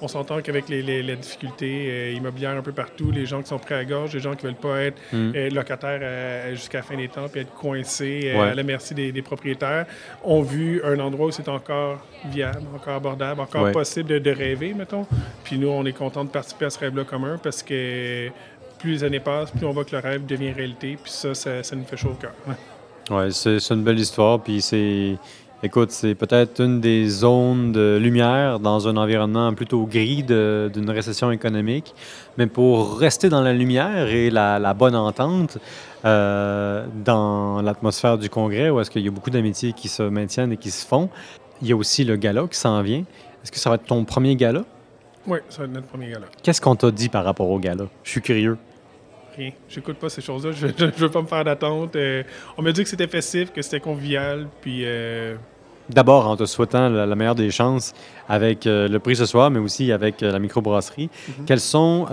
on 0.00 0.08
s'entend 0.08 0.40
qu'avec 0.40 0.68
les, 0.68 1.16
difficultés 1.16 1.86
euh, 1.88 2.12
immobilières 2.12 2.56
un 2.56 2.62
peu 2.62 2.72
partout, 2.72 3.10
les 3.10 3.26
gens 3.26 3.42
qui 3.42 3.48
sont 3.48 3.58
prêts 3.58 3.74
à 3.74 3.84
gorge, 3.84 4.12
les 4.14 4.20
gens 4.20 4.34
qui 4.34 4.44
ne 4.44 4.50
veulent 4.50 4.60
pas 4.60 4.82
être 4.82 5.00
hmm. 5.12 5.32
euh, 5.34 5.50
locataires 5.50 6.00
euh, 6.02 6.54
jusqu'à 6.54 6.78
la 6.78 6.84
fin 6.84 6.96
des 6.96 7.08
temps 7.08 7.28
puis 7.28 7.40
être 7.40 7.52
coincés 7.54 8.30
à 8.30 8.54
la 8.54 8.62
merci 8.62 8.94
des, 8.94 9.22
propriétaires, 9.22 9.86
ont 10.22 10.42
vu 10.42 10.82
un 10.84 10.98
endroit 10.98 11.26
où 11.26 11.30
c'est 11.30 11.48
encore 11.48 12.04
viable, 12.26 12.62
encore 12.74 12.94
abordable, 12.94 13.40
encore 13.40 13.72
possible 13.72 14.20
de, 14.20 14.30
rêver, 14.30 14.74
mettons. 14.74 15.06
Puis 15.44 15.58
nous, 15.58 15.68
on 15.68 15.84
est 15.84 15.92
content 15.92 16.24
de 16.24 16.30
participer 16.30 16.66
à 16.66 16.70
ce 16.70 16.78
rêve-là 16.80 17.04
commun 17.04 17.38
parce 17.42 17.62
que 17.62 18.28
plus 18.78 18.90
les 18.90 19.04
années 19.04 19.20
passent, 19.20 19.50
plus 19.50 19.64
on 19.64 19.70
voit 19.70 19.84
que 19.84 19.94
le 19.94 20.02
rêve 20.02 20.26
devient 20.26 20.52
réalité. 20.52 20.98
Puis 21.02 21.12
ça, 21.12 21.34
ça, 21.34 21.62
ça 21.62 21.76
nous 21.76 21.84
fait 21.84 21.96
chaud 21.96 22.10
au 22.10 22.14
cœur. 22.14 22.32
Oui, 23.10 23.32
c'est 23.32 23.58
une 23.70 23.84
belle 23.84 23.98
histoire. 23.98 24.42
Puis 24.42 24.60
c'est 24.60 25.16
Écoute, 25.64 25.92
c'est 25.92 26.14
peut-être 26.14 26.60
une 26.60 26.82
des 26.82 27.08
zones 27.08 27.72
de 27.72 27.98
lumière 27.98 28.60
dans 28.60 28.86
un 28.86 28.98
environnement 28.98 29.54
plutôt 29.54 29.86
gris 29.86 30.22
d'une 30.22 30.90
récession 30.90 31.30
économique. 31.30 31.94
Mais 32.36 32.46
pour 32.46 32.98
rester 32.98 33.30
dans 33.30 33.40
la 33.40 33.54
lumière 33.54 34.08
et 34.08 34.28
la, 34.28 34.74
bonne 34.74 34.94
entente 34.94 35.56
euh, 36.04 36.84
dans 37.02 37.62
l'atmosphère 37.62 38.18
du 38.18 38.28
Congrès, 38.28 38.68
où 38.68 38.78
est-ce 38.78 38.90
qu'il 38.90 39.00
y 39.00 39.08
a 39.08 39.10
beaucoup 39.10 39.30
d'amitiés 39.30 39.72
qui 39.72 39.88
se 39.88 40.02
maintiennent 40.02 40.52
et 40.52 40.58
qui 40.58 40.70
se 40.70 40.86
font, 40.86 41.08
il 41.62 41.68
y 41.68 41.72
a 41.72 41.76
aussi 41.76 42.04
le 42.04 42.16
gala 42.16 42.46
qui 42.46 42.58
s'en 42.58 42.82
vient. 42.82 43.04
Est-ce 43.42 43.50
que 43.50 43.58
ça 43.58 43.70
va 43.70 43.76
être 43.76 43.86
ton 43.86 44.04
premier 44.04 44.36
gala? 44.36 44.66
Oui, 45.26 45.38
ça 45.48 45.60
va 45.60 45.64
être 45.64 45.72
notre 45.72 45.86
premier 45.86 46.10
gala. 46.10 46.26
Qu'est-ce 46.42 46.60
qu'on 46.60 46.76
t'a 46.76 46.90
dit 46.90 47.08
par 47.08 47.24
rapport 47.24 47.48
au 47.48 47.58
gala? 47.58 47.86
Je 48.02 48.10
suis 48.10 48.20
curieux. 48.20 48.58
Rien. 49.34 49.52
J'écoute 49.70 49.96
pas 49.96 50.10
ces 50.10 50.20
choses-là. 50.20 50.52
Je, 50.52 50.66
je, 50.76 50.84
veux 50.84 51.10
pas 51.10 51.22
me 51.22 51.26
faire 51.26 51.42
d'attente. 51.42 51.96
Euh, 51.96 52.22
on 52.58 52.62
m'a 52.62 52.70
dit 52.70 52.82
que 52.82 52.88
c'était 52.90 53.08
festif, 53.08 53.50
que 53.50 53.62
c'était 53.62 53.80
convivial, 53.80 54.46
puis... 54.60 54.82
Euh, 54.84 55.36
D'abord, 55.90 56.26
en 56.26 56.36
te 56.36 56.46
souhaitant 56.46 56.88
la, 56.88 57.14
meilleure 57.14 57.34
des 57.34 57.50
chances 57.50 57.92
avec 58.28 58.66
euh, 58.66 58.88
le 58.88 58.98
prix 58.98 59.16
ce 59.16 59.26
soir, 59.26 59.50
mais 59.50 59.58
aussi 59.58 59.92
avec 59.92 60.22
la 60.22 60.38
microbrasserie, 60.38 61.10
mhm. 61.28 61.44
quels 61.44 61.60
sont 61.60 62.06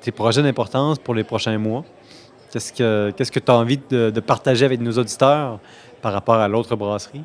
tes 0.00 0.12
projets 0.12 0.42
d'importance 0.42 0.98
pour 0.98 1.14
les 1.14 1.24
prochains 1.24 1.58
mois? 1.58 1.84
Qu'est-ce 2.50 2.72
que 2.72 3.10
tu 3.10 3.40
que 3.40 3.50
as 3.50 3.54
envie 3.54 3.78
de, 3.90 4.10
de, 4.10 4.20
partager 4.20 4.64
avec 4.64 4.80
nos 4.80 4.92
auditeurs 4.92 5.60
par 6.00 6.14
rapport 6.14 6.36
à 6.36 6.48
l'autre 6.48 6.76
brasserie? 6.76 7.22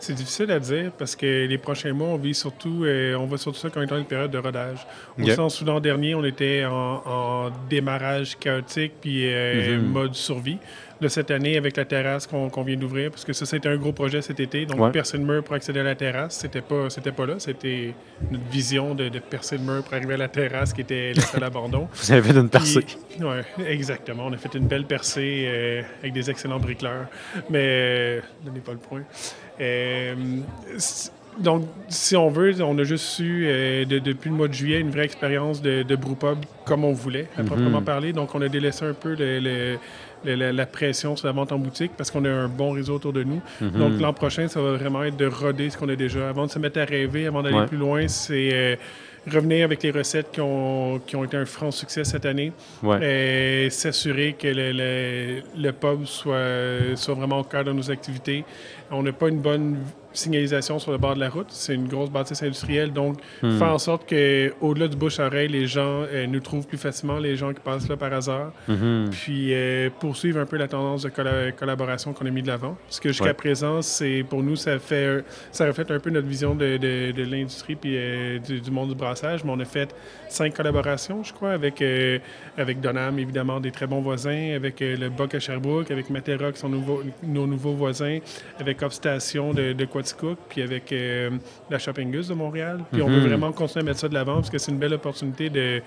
C'est 0.00 0.14
difficile 0.14 0.50
à 0.52 0.60
dire 0.60 0.92
parce 0.96 1.16
que 1.16 1.46
les 1.46 1.58
prochains 1.58 1.92
mois, 1.92 2.08
on 2.08 2.16
vit 2.16 2.34
surtout, 2.34 2.84
euh, 2.84 3.16
on 3.16 3.26
voit 3.26 3.36
surtout 3.36 3.58
ça 3.58 3.68
quand 3.68 3.80
on 3.80 3.82
est 3.82 3.86
dans 3.86 3.98
une 3.98 4.04
période 4.04 4.30
de 4.30 4.38
rodage. 4.38 4.86
Au 5.20 5.28
sens 5.30 5.60
où 5.60 5.64
l'an 5.64 5.80
dernier, 5.80 6.14
on 6.14 6.24
était 6.24 6.64
en, 6.64 7.50
démarrage 7.68 8.38
chaotique 8.38 8.92
puis 9.00 9.26
euh, 9.26 9.76
mm-hmm. 9.76 9.82
mode 9.82 10.14
survie 10.14 10.58
de 11.00 11.08
cette 11.08 11.30
année 11.30 11.56
avec 11.56 11.76
la 11.76 11.84
terrasse 11.84 12.26
qu'on 12.26 12.62
vient 12.62 12.76
d'ouvrir, 12.76 13.10
parce 13.10 13.24
que 13.24 13.32
ça, 13.32 13.46
c'était 13.46 13.68
un 13.68 13.76
gros 13.76 13.92
projet 13.92 14.22
cet 14.22 14.40
été. 14.40 14.66
Donc, 14.66 14.92
percer 14.92 15.18
le 15.18 15.24
mur 15.24 15.44
pour 15.44 15.54
accéder 15.54 15.80
à 15.80 15.84
la 15.84 15.94
terrasse, 15.94 16.38
c'était 16.38 16.60
pas, 16.60 16.88
pas 17.16 17.26
là. 17.26 17.34
C'était 17.38 17.94
notre 18.30 18.44
vision 18.50 18.94
de, 18.94 19.08
percer 19.18 19.58
le 19.58 19.64
mur 19.64 19.82
pour 19.82 19.94
arriver 19.94 20.14
à 20.14 20.18
la 20.18 20.28
terrasse 20.28 20.72
qui 20.72 20.80
était 20.80 21.12
laissée 21.12 21.36
à 21.36 21.40
l'abandon. 21.40 21.88
Vous 21.92 22.12
avez 22.12 22.22
fait 22.22 22.38
une 22.38 22.48
percée. 22.48 22.84
Oui, 23.20 23.64
exactement. 23.66 24.26
On 24.26 24.32
a 24.32 24.36
fait 24.36 24.54
une 24.54 24.66
belle 24.66 24.86
percée 24.86 25.44
euh, 25.46 25.82
avec 26.00 26.12
des 26.12 26.30
excellents 26.30 26.58
bricoleurs. 26.58 27.06
Mais, 27.50 27.64
euh, 27.64 28.20
donnez 28.44 28.60
pas 28.60 28.72
le 28.72 28.78
point. 28.78 29.02
Euh, 29.60 30.14
donc, 31.40 31.66
si 31.88 32.16
on 32.16 32.28
veut, 32.28 32.60
on 32.62 32.76
a 32.78 32.84
juste 32.84 33.18
eu, 33.20 33.44
euh, 33.46 33.84
depuis 33.84 34.28
le 34.28 34.36
mois 34.36 34.48
de 34.48 34.54
juillet, 34.54 34.80
une 34.80 34.90
vraie 34.90 35.04
expérience 35.04 35.62
de, 35.62 35.82
de 35.82 35.96
brewpub 35.96 36.38
comme 36.64 36.84
on 36.84 36.92
voulait, 36.92 37.28
à 37.36 37.42
mhm. 37.42 37.46
proprement 37.46 37.82
parler. 37.82 38.12
Donc, 38.12 38.34
on 38.34 38.42
a 38.42 38.48
délaissé 38.48 38.84
un 38.84 38.92
peu 38.92 39.14
le, 39.18 39.78
la, 40.24 40.66
pression 40.66 41.16
sur 41.16 41.26
la 41.26 41.32
vente 41.32 41.52
en 41.52 41.58
boutique 41.58 41.92
parce 41.96 42.10
qu'on 42.10 42.24
a 42.24 42.30
un 42.30 42.48
bon 42.48 42.72
réseau 42.72 42.94
autour 42.94 43.12
de 43.12 43.22
nous. 43.22 43.40
Mhm. 43.60 43.70
Donc, 43.70 44.00
l'an 44.00 44.12
prochain, 44.12 44.48
ça 44.48 44.60
va 44.60 44.72
vraiment 44.72 45.04
être 45.04 45.16
de 45.16 45.26
roder 45.26 45.70
ce 45.70 45.78
qu'on 45.78 45.88
a 45.88 45.96
déjà. 45.96 46.28
Avant 46.28 46.46
de 46.46 46.50
se 46.50 46.58
mettre 46.58 46.80
à 46.80 46.84
rêver, 46.84 47.26
avant 47.26 47.42
d'aller 47.42 47.66
plus 47.66 47.76
loin, 47.76 48.06
c'est 48.08 48.50
euh, 48.52 48.76
revenir 49.30 49.64
avec 49.64 49.82
les 49.82 49.90
recettes 49.90 50.30
qui 50.32 50.40
ont, 50.40 51.00
qui 51.06 51.16
ont, 51.16 51.24
été 51.24 51.36
un 51.36 51.46
franc 51.46 51.70
succès 51.70 52.04
cette 52.04 52.26
année 52.26 52.52
et 53.02 53.68
s'assurer 53.70 54.34
que 54.38 54.48
le, 54.48 55.42
le, 55.56 55.72
pub 55.72 56.04
soit, 56.04 56.96
soit 56.96 57.14
vraiment 57.14 57.40
au 57.40 57.44
cœur 57.44 57.64
de 57.64 57.72
nos 57.72 57.90
activités. 57.90 58.44
On 58.90 59.02
n'a 59.02 59.12
pas 59.12 59.28
une 59.28 59.40
bonne 59.40 59.78
signalisation 60.18 60.78
sur 60.78 60.92
le 60.92 60.98
bord 60.98 61.14
de 61.14 61.20
la 61.20 61.28
route. 61.28 61.46
C'est 61.50 61.74
une 61.74 61.88
grosse 61.88 62.10
bâtisse 62.10 62.42
industrielle. 62.42 62.92
Donc, 62.92 63.18
hmm. 63.42 63.58
faire 63.58 63.72
en 63.72 63.78
sorte 63.78 64.08
qu'au-delà 64.08 64.88
du 64.88 64.96
bouche-oreille, 64.96 65.48
les 65.48 65.66
gens 65.66 66.02
euh, 66.02 66.26
nous 66.26 66.40
trouvent 66.40 66.66
plus 66.66 66.78
facilement, 66.78 67.18
les 67.18 67.36
gens 67.36 67.52
qui 67.52 67.60
passent 67.60 67.88
là 67.88 67.96
par 67.96 68.12
hasard. 68.12 68.52
Hmm. 68.66 69.08
Puis, 69.10 69.54
euh, 69.54 69.90
poursuivre 70.00 70.40
un 70.40 70.46
peu 70.46 70.56
la 70.56 70.68
tendance 70.68 71.02
de 71.02 71.10
collaboration 71.50 72.12
qu'on 72.12 72.26
a 72.26 72.30
mis 72.30 72.42
de 72.42 72.48
l'avant. 72.48 72.76
Parce 72.86 73.00
que 73.00 73.08
jusqu'à 73.10 73.34
présent, 73.34 73.82
c'est 73.82 74.24
pour 74.28 74.42
nous, 74.42 74.56
ça 74.56 74.78
fait 74.78 75.24
ça 75.52 75.66
reflète 75.66 75.90
un 75.90 76.00
peu 76.00 76.10
notre 76.10 76.26
vision 76.26 76.54
de, 76.54 76.76
de, 76.76 77.22
l'industrie 77.22 77.76
puis 77.76 77.94
euh, 77.96 78.38
du, 78.38 78.70
monde 78.70 78.90
du 78.90 78.94
brassage. 78.94 79.44
Mais 79.44 79.50
on 79.52 79.60
a 79.60 79.64
fait 79.64 79.94
cinq 80.28 80.54
collaborations, 80.54 81.22
je 81.22 81.32
crois, 81.32 81.52
avec, 81.52 81.82
avec 82.56 82.80
Donham, 82.80 83.18
évidemment, 83.18 83.60
des 83.60 83.70
très 83.70 83.86
bons 83.86 84.00
voisins, 84.00 84.54
avec 84.54 84.80
le 84.80 85.08
Boc 85.08 85.34
à 85.34 85.40
Sherbrooke, 85.40 85.90
avec 85.90 86.10
Matera, 86.10 86.52
qui 86.52 86.58
sont 86.58 86.68
nos 86.68 87.46
nouveaux 87.46 87.74
voisins, 87.74 88.18
avec 88.58 88.82
Upstation 88.82 89.52
de, 89.52 89.72
de 89.72 89.84
puis 90.48 90.62
avec 90.62 90.92
euh, 90.92 91.30
la 91.70 91.78
Shopping 91.78 92.10
Gus 92.10 92.28
de 92.28 92.34
Montréal. 92.34 92.80
Puis 92.92 93.02
on 93.02 93.08
veut 93.08 93.20
mhm. 93.20 93.28
vraiment 93.28 93.52
continuer 93.52 93.82
à 93.82 93.86
mettre 93.86 94.00
ça 94.00 94.08
de 94.08 94.14
l'avant 94.14 94.36
parce 94.36 94.50
que 94.50 94.58
c'est 94.58 94.70
une 94.70 94.78
belle 94.78 94.94
opportunité 94.94 95.50
de, 95.50 95.82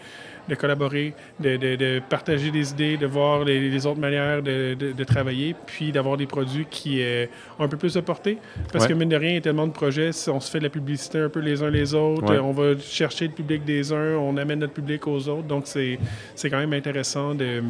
collaborer, 0.55 1.13
de, 1.39 1.99
partager 2.09 2.51
des 2.51 2.71
idées, 2.71 2.97
de 2.97 3.05
voir 3.05 3.43
les, 3.43 3.85
autres 3.85 3.99
manières 3.99 4.41
de, 4.41 5.03
travailler, 5.03 5.55
puis 5.65 5.91
d'avoir 5.91 6.17
des 6.17 6.27
produits 6.27 6.65
qui 6.69 7.01
euh, 7.01 7.25
ont 7.59 7.63
un 7.63 7.67
peu 7.67 7.77
plus 7.77 7.93
de 7.93 8.01
portée. 8.01 8.37
Parce 8.71 8.87
que 8.87 8.93
mine 8.93 9.09
de 9.09 9.15
rien, 9.15 9.29
il 9.29 9.35
y 9.35 9.37
a 9.37 9.41
tellement 9.41 9.67
de 9.67 9.73
projets, 9.73 10.11
on 10.27 10.39
se 10.39 10.51
fait 10.51 10.59
de 10.59 10.63
la 10.63 10.69
publicité 10.69 11.19
un 11.19 11.29
peu 11.29 11.39
les 11.39 11.63
uns 11.63 11.69
les 11.69 11.93
autres, 11.93 12.35
on 12.39 12.51
va 12.51 12.77
chercher 12.77 13.27
le 13.27 13.33
public 13.33 13.63
des 13.63 13.91
uns, 13.91 14.15
on 14.15 14.37
amène 14.37 14.59
notre 14.59 14.73
public 14.73 15.07
aux 15.07 15.27
autres. 15.27 15.47
Donc 15.47 15.63
c'est 15.65 15.99
quand 16.49 16.59
même 16.59 16.73
intéressant 16.73 17.35
de 17.35 17.61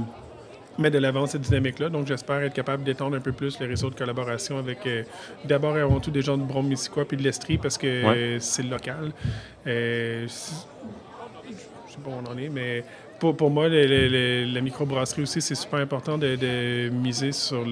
mettre 0.78 0.96
de 0.96 1.00
l'avant 1.00 1.26
cette 1.26 1.42
dynamique-là. 1.42 1.90
Donc, 1.90 2.08
j'espère 2.08 2.42
être 2.42 2.54
capable 2.54 2.84
d'étendre 2.84 3.16
un 3.16 3.20
peu 3.20 3.32
plus 3.32 3.60
les 3.60 3.68
réseaux 3.68 3.90
de 3.90 3.96
collaboration 3.96 4.58
avec 4.58 4.86
euh, 4.86 5.04
d'abord 5.46 5.78
et 5.78 5.82
avant 5.82 6.00
tout 6.00 6.12
des 6.12 6.22
gens 6.22 6.38
de 6.38 6.44
Brome-Missisquoi 6.44 7.06
puis 7.06 7.18
de 7.18 7.24
l'Estrie 7.24 7.58
parce 7.58 7.78
que 7.78 7.88
euh, 7.88 8.40
c'est 8.40 8.64
le 8.64 8.70
local. 8.70 9.12
Euh, 9.68 10.26
je 10.28 11.94
sais 11.94 12.00
pas 12.04 12.10
où 12.10 12.14
on 12.26 12.32
en 12.32 12.38
est, 12.38 12.50
mais 12.50 12.84
pour, 13.20 13.36
pour 13.36 13.50
moi, 13.50 13.68
la 13.68 14.62
microbrasserie 14.62 15.24
aussi, 15.24 15.42
c'est 15.42 15.56
super 15.56 15.80
important 15.80 16.18
de, 16.18 16.36
de 16.36 16.90
miser 16.90 17.32
sur 17.32 17.66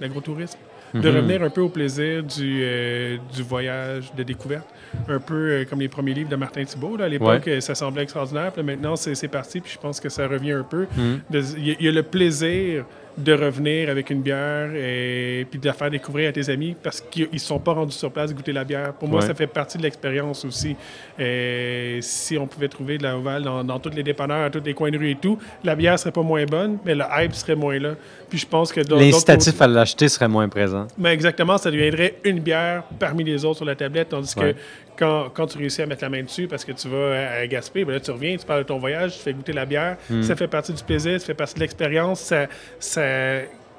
l'agrotourisme 0.00 0.58
de 0.94 1.10
mhm. 1.10 1.16
revenir 1.16 1.42
un 1.42 1.50
peu 1.50 1.60
au 1.60 1.68
plaisir 1.68 2.22
du, 2.22 2.60
euh, 2.62 3.16
du 3.34 3.42
voyage 3.42 4.14
de 4.14 4.22
découverte. 4.22 4.68
Un 5.08 5.18
peu 5.18 5.34
euh, 5.34 5.64
comme 5.64 5.80
les 5.80 5.88
premiers 5.88 6.14
livres 6.14 6.30
de 6.30 6.36
Martin 6.36 6.64
Thibault. 6.64 7.00
À 7.00 7.08
l'époque, 7.08 7.48
ça 7.60 7.74
semblait 7.74 8.02
extraordinaire. 8.02 8.52
Puis 8.52 8.62
maintenant, 8.62 8.96
c'est 8.96 9.28
parti. 9.28 9.60
Puis 9.60 9.72
je 9.74 9.78
pense 9.78 10.00
que 10.00 10.08
ça 10.08 10.26
revient 10.26 10.52
un 10.52 10.62
peu. 10.62 10.86
Mhm. 10.96 11.20
Il 11.56 11.76
y, 11.80 11.88
a 11.88 11.92
le 11.92 12.02
plaisir 12.02 12.84
de 13.16 13.32
revenir 13.32 13.88
avec 13.90 14.10
une 14.10 14.22
bière 14.22 14.70
et 14.74 15.46
puis 15.48 15.58
de 15.58 15.66
la 15.66 15.72
faire 15.72 15.90
découvrir 15.90 16.30
à 16.30 16.32
tes 16.32 16.50
amis 16.50 16.74
parce 16.82 17.00
qu'ils 17.00 17.28
ne 17.32 17.38
sont 17.38 17.58
pas 17.58 17.72
rendus 17.72 17.94
sur 17.94 18.10
place 18.10 18.34
goûter 18.34 18.52
la 18.52 18.64
bière. 18.64 18.92
Pour 18.94 19.08
moi, 19.08 19.20
ça 19.22 19.34
fait 19.34 19.46
partie 19.46 19.78
de 19.78 19.82
l'expérience 19.82 20.44
aussi. 20.44 20.76
Et 21.18 21.98
si 22.00 22.36
on 22.38 22.46
pouvait 22.46 22.68
trouver 22.68 22.98
de 22.98 23.04
la 23.04 23.16
ovale 23.16 23.42
dans, 23.42 23.62
dans 23.62 23.78
tous 23.78 23.90
les 23.90 24.02
dépanneurs, 24.02 24.44
à 24.44 24.50
tous 24.50 24.62
les 24.64 24.74
coins 24.74 24.90
de 24.90 24.98
rue 24.98 25.10
et 25.10 25.16
tout, 25.16 25.38
la 25.62 25.74
bière 25.74 25.98
serait 25.98 26.12
pas 26.12 26.22
moins 26.22 26.44
bonne, 26.44 26.78
mais 26.84 26.94
le 26.94 27.04
hype 27.16 27.34
serait 27.34 27.54
moins 27.54 27.78
là. 27.78 27.94
Puis 28.28 28.38
je 28.38 28.46
pense 28.46 28.72
que 28.72 28.80
l'incitatif 28.80 29.60
à 29.60 29.66
l'acheter 29.66 30.08
serait 30.08 30.28
moins 30.28 30.48
présent. 30.48 30.88
Mais 30.98 31.12
exactement, 31.12 31.56
ça 31.58 31.70
deviendrait 31.70 32.16
une 32.24 32.40
bière 32.40 32.82
parmi 32.98 33.22
les 33.24 33.44
autres 33.44 33.58
sur 33.58 33.64
la 33.64 33.76
tablette, 33.76 34.08
tandis 34.08 34.34
que 34.34 34.54
quand, 34.96 35.28
quand, 35.34 35.46
tu 35.46 35.58
réussis 35.58 35.82
à 35.82 35.86
mettre 35.86 36.02
la 36.02 36.08
main 36.08 36.22
dessus 36.22 36.46
parce 36.46 36.64
que 36.64 36.72
tu 36.72 36.88
vas 36.88 37.38
à, 37.40 37.46
Gaspé, 37.46 37.84
ben 37.84 37.92
là, 37.92 38.00
tu 38.00 38.10
reviens, 38.10 38.36
tu 38.36 38.46
parles 38.46 38.62
de 38.62 38.68
ton 38.68 38.78
voyage, 38.78 39.16
tu 39.16 39.22
fais 39.22 39.32
goûter 39.32 39.52
la 39.52 39.66
bière. 39.66 39.96
Hmm. 40.08 40.22
Ça 40.22 40.36
fait 40.36 40.48
partie 40.48 40.72
du 40.72 40.82
plaisir, 40.82 41.20
ça 41.20 41.26
fait 41.26 41.34
partie 41.34 41.54
de 41.54 41.60
l'expérience. 41.60 42.20
Ça, 42.20 42.46
ça 42.78 43.03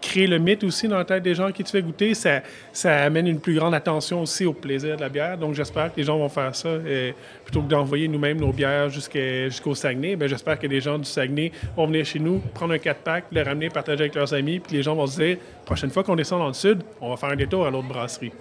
crée 0.06 0.28
le 0.28 0.38
mythe 0.38 0.64
aussi 0.64 0.88
dans 0.88 0.98
la 0.98 1.06
tête 1.06 1.24
des 1.24 1.36
gens 1.36 1.52
qui 1.52 1.64
te 1.64 1.70
fait 1.70 1.82
goûter. 1.82 2.14
Ça, 2.14 2.42
amène 2.84 3.28
une 3.28 3.40
plus 3.40 3.56
grande 3.56 3.74
attention 3.74 4.22
aussi 4.22 4.46
au 4.46 4.54
plaisir 4.54 4.96
de 4.96 5.02
la 5.02 5.10
bière. 5.10 5.38
Donc, 5.38 5.54
j'espère 5.54 5.92
que 5.92 5.98
les 5.98 6.04
gens 6.04 6.18
vont 6.18 6.30
faire 6.30 6.56
ça. 6.56 6.70
Et 6.88 7.14
plutôt 7.44 7.62
que 7.62 7.68
d'envoyer 7.68 8.08
nous-mêmes 8.08 8.40
nos 8.40 8.52
bières 8.52 8.90
jusqu'au 8.90 9.76
Saguenay, 9.76 10.16
ben, 10.16 10.28
j'espère 10.28 10.60
que 10.60 10.68
les 10.68 10.82
gens 10.82 10.98
du 10.98 11.06
Saguenay 11.06 11.52
vont 11.76 11.88
venir 11.88 12.06
chez 12.06 12.20
nous, 12.20 12.40
prendre 12.54 12.74
un 12.74 12.78
4-pack, 12.78 13.26
le 13.32 13.42
ramener, 13.42 13.70
partager 13.70 14.02
avec 14.02 14.16
leurs 14.16 14.34
amis. 14.34 14.60
Puis 14.60 14.78
les 14.78 14.84
gens 14.84 14.96
vont 14.96 15.08
se 15.08 15.22
dire, 15.22 15.38
prochaine 15.66 15.90
fois 15.90 16.04
qu'on 16.04 16.16
descend 16.16 16.40
dans 16.40 16.48
le 16.48 16.54
sud, 16.54 16.82
on 17.02 17.10
va 17.10 17.18
faire 17.18 17.30
un 17.30 17.36
détour 17.36 17.66
à 17.66 17.72
l'autre 17.72 17.88
brasserie. 17.88 18.32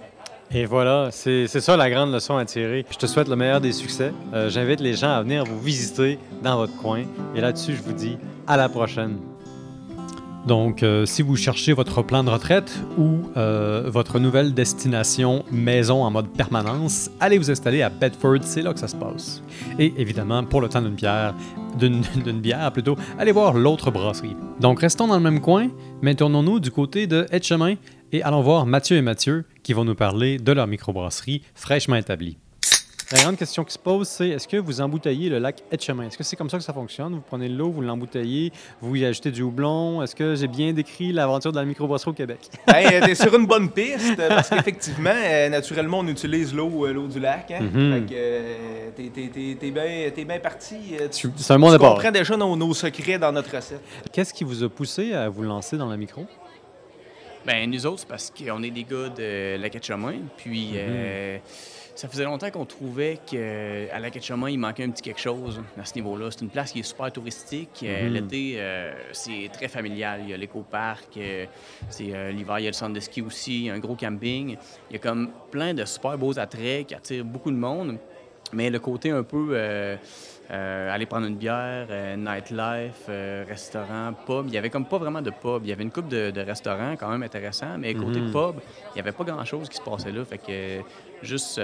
Et 0.52 0.66
voilà, 0.66 1.08
c'est 1.10 1.46
ça 1.48 1.76
la 1.76 1.90
grande 1.90 2.12
leçon 2.12 2.36
à 2.36 2.44
tirer. 2.44 2.84
Je 2.90 2.98
te 2.98 3.06
souhaite 3.06 3.28
le 3.28 3.34
meilleur 3.34 3.60
des 3.60 3.72
succès. 3.72 4.12
Euh, 4.34 4.50
j'invite 4.50 4.80
les 4.80 4.94
gens 4.94 5.10
à 5.10 5.22
venir 5.22 5.44
vous 5.44 5.58
visiter 5.58 6.18
dans 6.42 6.56
votre 6.56 6.76
coin. 6.76 7.04
Et 7.34 7.40
là-dessus, 7.40 7.74
je 7.74 7.82
vous 7.82 7.94
dis 7.94 8.18
à 8.46 8.56
la 8.56 8.68
prochaine. 8.68 9.18
Donc, 10.46 10.82
euh, 10.82 11.06
si 11.06 11.22
vous 11.22 11.36
cherchez 11.36 11.72
votre 11.72 12.02
plan 12.02 12.22
de 12.22 12.30
retraite 12.30 12.78
ou 12.98 13.20
euh, 13.36 13.84
votre 13.86 14.18
nouvelle 14.18 14.52
destination 14.52 15.44
maison 15.50 16.02
en 16.02 16.10
mode 16.10 16.28
permanence, 16.28 17.10
allez 17.18 17.38
vous 17.38 17.50
installer 17.50 17.80
à 17.80 17.88
Bedford, 17.88 18.40
c'est 18.42 18.60
là 18.60 18.74
que 18.74 18.80
ça 18.80 18.88
se 18.88 18.96
passe. 18.96 19.42
Et 19.78 19.94
évidemment, 19.96 20.44
pour 20.44 20.60
le 20.60 20.68
temps 20.68 20.82
d'une 20.82 20.94
bière, 20.94 21.34
d'une 21.78 22.02
bière 22.40 22.70
plutôt, 22.72 22.96
allez 23.18 23.32
voir 23.32 23.54
l'autre 23.54 23.90
brasserie. 23.90 24.36
Donc, 24.60 24.80
restons 24.80 25.06
dans 25.06 25.16
le 25.16 25.22
même 25.22 25.40
coin, 25.40 25.68
mais 26.02 26.14
tournons-nous 26.14 26.60
du 26.60 26.70
côté 26.70 27.06
de 27.06 27.26
Etchemin 27.30 27.76
et 28.12 28.22
allons 28.22 28.42
voir 28.42 28.66
Mathieu 28.66 28.96
et 28.96 29.02
Mathieu 29.02 29.44
qui 29.62 29.72
vont 29.72 29.84
nous 29.84 29.94
parler 29.94 30.38
de 30.38 30.52
leur 30.52 30.66
microbrasserie 30.66 31.42
fraîchement 31.54 31.96
établie. 31.96 32.36
La 33.12 33.20
grande 33.20 33.36
question 33.36 33.64
qui 33.64 33.72
se 33.72 33.78
pose, 33.78 34.08
c'est 34.08 34.30
est-ce 34.30 34.48
que 34.48 34.56
vous 34.56 34.80
embouteillez 34.80 35.28
le 35.28 35.38
lac 35.38 35.62
Etchemin? 35.70 36.06
Est-ce 36.06 36.16
que 36.16 36.24
c'est 36.24 36.36
comme 36.36 36.48
ça 36.48 36.56
que 36.56 36.64
ça 36.64 36.72
fonctionne? 36.72 37.14
Vous 37.14 37.20
prenez 37.20 37.48
l'eau, 37.48 37.70
vous 37.70 37.82
l'embouteillez, 37.82 38.50
vous 38.80 38.96
y 38.96 39.04
ajoutez 39.04 39.30
du 39.30 39.42
houblon. 39.42 40.02
Est-ce 40.02 40.16
que 40.16 40.34
j'ai 40.34 40.46
bien 40.46 40.72
décrit 40.72 41.12
l'aventure 41.12 41.52
de 41.52 41.58
la 41.58 41.66
microbrasserie 41.66 42.10
au 42.10 42.14
Québec? 42.14 42.38
hey, 42.66 43.00
t'es 43.04 43.14
sur 43.14 43.34
une 43.34 43.46
bonne 43.46 43.70
piste 43.70 44.16
parce 44.16 44.48
qu'effectivement, 44.48 45.10
euh, 45.14 45.48
naturellement, 45.50 45.98
on 45.98 46.08
utilise 46.08 46.54
l'eau, 46.54 46.86
euh, 46.86 46.92
l'eau 46.92 47.06
du 47.06 47.20
lac. 47.20 47.50
Hein? 47.50 47.60
Mm-hmm. 47.62 47.92
Fait 47.92 48.14
que 48.14 48.14
euh, 48.16 49.54
t'es, 50.10 50.24
bien, 50.24 50.38
parti. 50.38 50.76
c'est 51.10 51.52
un 51.52 51.58
bon 51.58 51.72
départ. 51.72 51.92
On 51.92 51.94
comprend 51.94 52.10
déjà 52.10 52.36
nos, 52.36 52.56
nos 52.56 52.72
secrets 52.72 53.18
dans 53.18 53.32
notre 53.32 53.54
recette. 53.54 53.82
Qu'est-ce 54.12 54.32
qui 54.32 54.44
vous 54.44 54.62
a 54.62 54.68
poussé 54.68 55.12
à 55.12 55.28
vous 55.28 55.42
lancer 55.42 55.76
dans 55.76 55.88
la 55.88 55.96
micro? 55.96 56.26
Ben 57.46 57.70
nous 57.70 57.86
autres, 57.86 58.06
parce 58.06 58.30
qu'on 58.30 58.62
est 58.62 58.70
des 58.70 58.84
gars 58.84 59.08
de 59.08 59.56
la 59.60 59.68
Puis, 60.36 60.72
mm-hmm 60.72 61.40
ça 61.94 62.08
faisait 62.08 62.24
longtemps 62.24 62.50
qu'on 62.50 62.64
trouvait 62.64 63.18
qu'à 63.24 63.98
la 63.98 64.10
Quête-Chemin, 64.10 64.50
il 64.50 64.58
manquait 64.58 64.84
un 64.84 64.90
petit 64.90 65.02
quelque 65.02 65.20
chose 65.20 65.62
à 65.80 65.84
ce 65.84 65.94
niveau-là. 65.94 66.30
C'est 66.30 66.40
une 66.40 66.50
place 66.50 66.72
qui 66.72 66.80
est 66.80 66.84
super 66.84 67.12
touristique. 67.12 67.84
Euh, 67.84 68.08
Mhm. 68.08 68.14
L'été, 68.14 68.54
euh, 68.56 68.92
c'est 69.12 69.48
très 69.52 69.68
familial. 69.68 70.20
Il 70.24 70.30
y 70.30 70.34
a 70.34 70.36
l'éco-parc, 70.36 71.16
euh, 71.16 71.46
c'est 71.88 72.12
euh, 72.12 72.32
l'hiver, 72.32 72.58
il 72.58 72.64
y 72.64 72.66
a 72.66 72.70
le 72.70 72.74
centre 72.74 72.94
de 72.94 73.00
ski 73.00 73.22
aussi, 73.22 73.70
un 73.70 73.78
gros 73.78 73.94
camping. 73.94 74.56
Il 74.90 74.92
y 74.92 74.96
a 74.96 74.98
comme 74.98 75.30
plein 75.50 75.72
de 75.72 75.84
super 75.84 76.18
beaux 76.18 76.38
attraits 76.38 76.88
qui 76.88 76.94
attirent 76.94 77.24
beaucoup 77.24 77.50
de 77.50 77.56
monde. 77.56 77.98
Mais 78.52 78.70
le 78.70 78.78
côté 78.78 79.10
un 79.10 79.22
peu 79.22 79.56
euh, 80.50 80.92
aller 80.92 81.06
prendre 81.06 81.26
une 81.26 81.36
bière, 81.38 81.86
euh, 81.90 82.16
nightlife, 82.16 83.06
euh, 83.08 83.44
restaurant, 83.48 84.12
pub, 84.26 84.46
il 84.48 84.52
y 84.54 84.58
avait 84.58 84.68
comme 84.70 84.86
pas 84.86 84.98
vraiment 84.98 85.22
de 85.22 85.30
pub. 85.30 85.64
Il 85.64 85.68
y 85.70 85.72
avait 85.72 85.84
une 85.84 85.90
coupe 85.92 86.08
de, 86.08 86.30
de 86.30 86.40
restaurants 86.42 86.92
quand 86.98 87.08
même 87.08 87.22
intéressants, 87.22 87.78
mais 87.78 87.94
côté 87.94 88.20
Mhm. 88.20 88.30
pub, 88.30 88.60
il 88.94 88.98
y 88.98 89.00
avait 89.00 89.12
pas 89.12 89.24
grand-chose 89.24 89.68
qui 89.70 89.76
se 89.76 89.82
passait 89.82 90.12
là. 90.12 90.24
Fait 90.24 90.38
que 90.38 90.84
juste, 91.22 91.58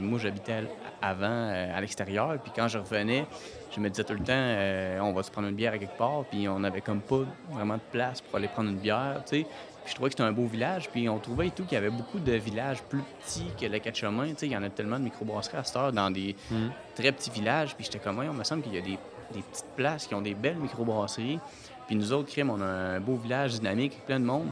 moi 0.00 0.18
j'habitais 0.18 0.68
avant 1.00 1.48
à 1.50 1.80
l'extérieur, 1.80 2.36
puis 2.42 2.52
quand 2.52 2.68
je 2.68 2.78
revenais, 2.78 3.28
je 3.70 3.80
me 3.80 3.88
disais 3.88 4.04
tout 4.04 4.12
le 4.12 4.20
temps, 4.20 5.06
on 5.06 5.12
va 5.14 5.22
se 5.22 5.30
prendre 5.30 5.48
une 5.48 5.56
bière 5.56 5.72
à 5.72 5.78
quelque 5.78 5.96
part, 5.96 6.26
puis 6.28 6.46
on 6.48 6.62
avait 6.62 6.82
comme 6.82 7.02
pas 7.02 7.24
vraiment 7.48 7.76
de 7.78 7.82
place 7.90 8.20
pour 8.20 8.36
aller 8.36 8.48
prendre 8.48 8.68
une 8.70 8.78
bière, 8.80 9.22
tu 9.26 9.36
sais. 9.38 9.48
Puis 9.86 9.92
je 9.92 9.94
trouvais 9.94 10.10
que 10.10 10.14
c'était 10.16 10.28
un 10.28 10.32
beau 10.32 10.46
village, 10.46 10.90
puis 10.90 11.08
on 11.08 11.18
trouvait 11.20 11.46
et 11.46 11.50
tout 11.52 11.62
qu'il 11.62 11.74
y 11.74 11.78
avait 11.78 11.90
beaucoup 11.90 12.18
de 12.18 12.32
villages 12.32 12.82
plus 12.82 13.02
petits 13.20 13.46
que 13.56 13.66
le 13.66 13.78
quatre 13.78 13.94
chemins, 13.94 14.26
tu 14.30 14.34
sais. 14.38 14.46
Il 14.46 14.52
y 14.52 14.56
en 14.56 14.64
a 14.64 14.68
tellement 14.68 14.98
de 14.98 15.04
microbrasseries 15.04 15.58
à 15.58 15.62
cette 15.62 15.76
heure 15.76 15.92
dans 15.92 16.10
des 16.10 16.34
Mhm. 16.50 16.72
très 16.96 17.12
petits 17.12 17.30
villages, 17.30 17.76
puis 17.76 17.84
j'étais 17.84 18.00
comme, 18.00 18.18
on 18.18 18.32
me 18.32 18.42
semble 18.42 18.62
qu'il 18.62 18.74
y 18.74 18.78
a 18.78 18.80
des, 18.80 18.98
des 19.32 19.42
petites 19.42 19.70
places 19.76 20.08
qui 20.08 20.14
ont 20.16 20.22
des 20.22 20.34
belles 20.34 20.56
microbrasseries. 20.56 21.38
Puis 21.86 21.94
nous 21.94 22.12
autres, 22.12 22.28
crème, 22.32 22.50
on 22.50 22.60
a 22.60 22.64
un 22.66 23.00
beau 23.00 23.14
village 23.14 23.54
dynamique, 23.60 23.92
avec 23.92 24.06
plein 24.06 24.18
de 24.18 24.24
monde. 24.24 24.48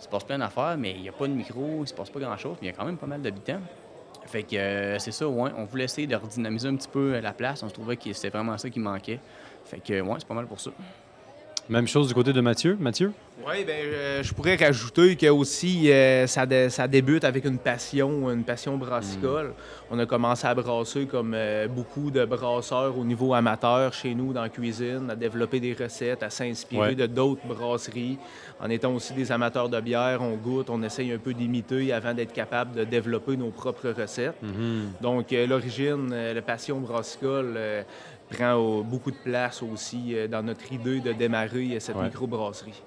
Il 0.00 0.02
se 0.02 0.08
passe 0.08 0.24
plein 0.24 0.38
d'affaires, 0.38 0.76
mais 0.76 0.90
il 0.96 1.02
n'y 1.02 1.08
a 1.08 1.12
pas 1.12 1.28
de 1.28 1.32
micro, 1.32 1.82
il 1.84 1.86
se 1.86 1.94
passe 1.94 2.10
pas 2.10 2.18
grand-chose, 2.18 2.56
mais 2.60 2.66
il 2.66 2.70
y 2.72 2.74
a 2.74 2.76
quand 2.76 2.84
même 2.84 2.98
pas 2.98 3.06
mal 3.06 3.22
d'habitants. 3.22 3.60
Fait 4.26 4.42
que 4.42 4.56
euh, 4.56 4.98
c'est 4.98 5.12
ça, 5.12 5.28
ouais. 5.28 5.52
On 5.56 5.64
voulait 5.64 5.84
essayer 5.84 6.08
de 6.08 6.16
redynamiser 6.16 6.66
un 6.68 6.74
petit 6.74 6.88
peu 6.88 7.20
la 7.20 7.32
place. 7.32 7.62
On 7.62 7.68
se 7.68 7.74
trouvait 7.74 7.96
que 7.96 8.12
c'était 8.12 8.30
vraiment 8.30 8.58
ça 8.58 8.68
qui 8.68 8.80
manquait. 8.80 9.20
Fait 9.64 9.78
que, 9.78 10.00
ouais, 10.00 10.14
c'est 10.18 10.26
pas 10.26 10.34
mal 10.34 10.46
pour 10.48 10.58
ça. 10.58 10.72
Même 11.68 11.88
chose 11.88 12.06
du 12.08 12.14
côté 12.14 12.32
de 12.32 12.40
Mathieu. 12.40 12.76
Mathieu? 12.78 13.12
Oui, 13.46 13.64
ben, 13.64 13.74
euh, 13.76 14.22
je 14.22 14.32
pourrais 14.34 14.56
rajouter 14.56 15.14
que 15.14 15.26
aussi 15.28 15.90
euh, 15.92 16.26
ça, 16.26 16.46
dé- 16.46 16.68
ça 16.70 16.88
débute 16.88 17.22
avec 17.24 17.44
une 17.44 17.58
passion, 17.58 18.30
une 18.30 18.42
passion 18.44 18.76
brassicole. 18.76 19.52
On 19.90 19.98
a 19.98 20.06
commencé 20.06 20.46
à 20.46 20.54
brasser 20.54 21.06
comme 21.06 21.32
euh, 21.34 21.68
beaucoup 21.68 22.10
de 22.10 22.24
brasseurs 22.24 22.96
au 22.98 23.04
niveau 23.04 23.34
amateur 23.34 23.92
chez 23.92 24.14
nous 24.14 24.32
dans 24.32 24.42
la 24.42 24.48
cuisine, 24.48 25.08
à 25.10 25.16
développer 25.16 25.60
des 25.60 25.74
recettes, 25.74 26.22
à 26.22 26.30
s'inspirer 26.30 26.80
Ouais. 26.88 26.94
de 26.94 27.06
d'autres 27.06 27.46
brasseries. 27.46 28.18
En 28.60 28.68
étant 28.70 28.92
aussi 28.94 29.12
des 29.12 29.30
amateurs 29.30 29.68
de 29.68 29.80
bière, 29.80 30.22
on 30.22 30.34
goûte, 30.36 30.70
on 30.70 30.82
essaye 30.82 31.12
un 31.12 31.18
peu 31.18 31.34
d'imiter 31.34 31.92
avant 31.92 32.14
d'être 32.14 32.32
capable 32.32 32.74
de 32.74 32.84
développer 32.84 33.36
nos 33.36 33.50
propres 33.50 33.90
recettes. 33.90 34.40
Mhm. 34.42 34.92
Donc, 35.00 35.26
l'origine, 35.30 36.12
la 36.14 36.42
passion 36.42 36.80
brassicole 36.80 37.56
prend 38.30 38.80
beaucoup 38.82 39.10
de 39.10 39.16
place 39.16 39.62
aussi 39.62 40.14
euh, 40.14 40.26
dans 40.28 40.42
notre 40.42 40.72
idée 40.72 41.00
de 41.00 41.12
démarrer 41.12 41.76
euh, 41.76 41.80
cette 41.80 41.96
Ouais. 41.96 42.04
microbrasserie. 42.04 42.82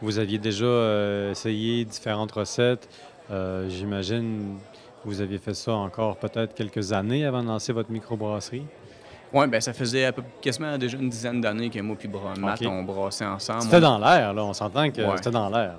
Vous 0.00 0.18
aviez 0.18 0.38
déjà 0.38 0.64
euh, 0.64 1.30
essayé 1.30 1.84
différentes 1.84 2.32
recettes. 2.32 2.88
Euh, 3.30 3.68
J'imagine 3.68 4.58
vous 5.04 5.20
aviez 5.20 5.38
fait 5.38 5.54
ça 5.54 5.72
encore 5.72 6.16
peut-être 6.16 6.54
quelques 6.54 6.92
années 6.92 7.24
avant 7.24 7.42
de 7.42 7.48
lancer 7.48 7.72
votre 7.72 7.90
microbrasserie. 7.90 8.64
Ouais, 9.32 9.46
ben 9.48 9.60
ça 9.60 9.72
faisait 9.72 10.04
à 10.04 10.12
peu, 10.12 10.22
quasiment 10.40 10.76
déjà 10.78 10.96
une 10.98 11.08
dizaine 11.08 11.40
d'années 11.40 11.70
que 11.70 11.80
moi 11.80 11.96
puis 11.98 12.06
Bra- 12.06 12.34
Matt, 12.38 12.60
Ok. 12.62 12.68
on 12.70 12.82
brassait 12.84 13.24
ensemble. 13.24 13.62
C'était 13.62 13.76
On- 13.78 13.80
dans 13.80 13.98
l'air, 13.98 14.32
là. 14.34 14.44
On 14.44 14.52
s'entend 14.52 14.90
que 14.90 15.00
Ouais. 15.00 15.16
c'était 15.16 15.30
dans 15.30 15.48
l'air. 15.48 15.74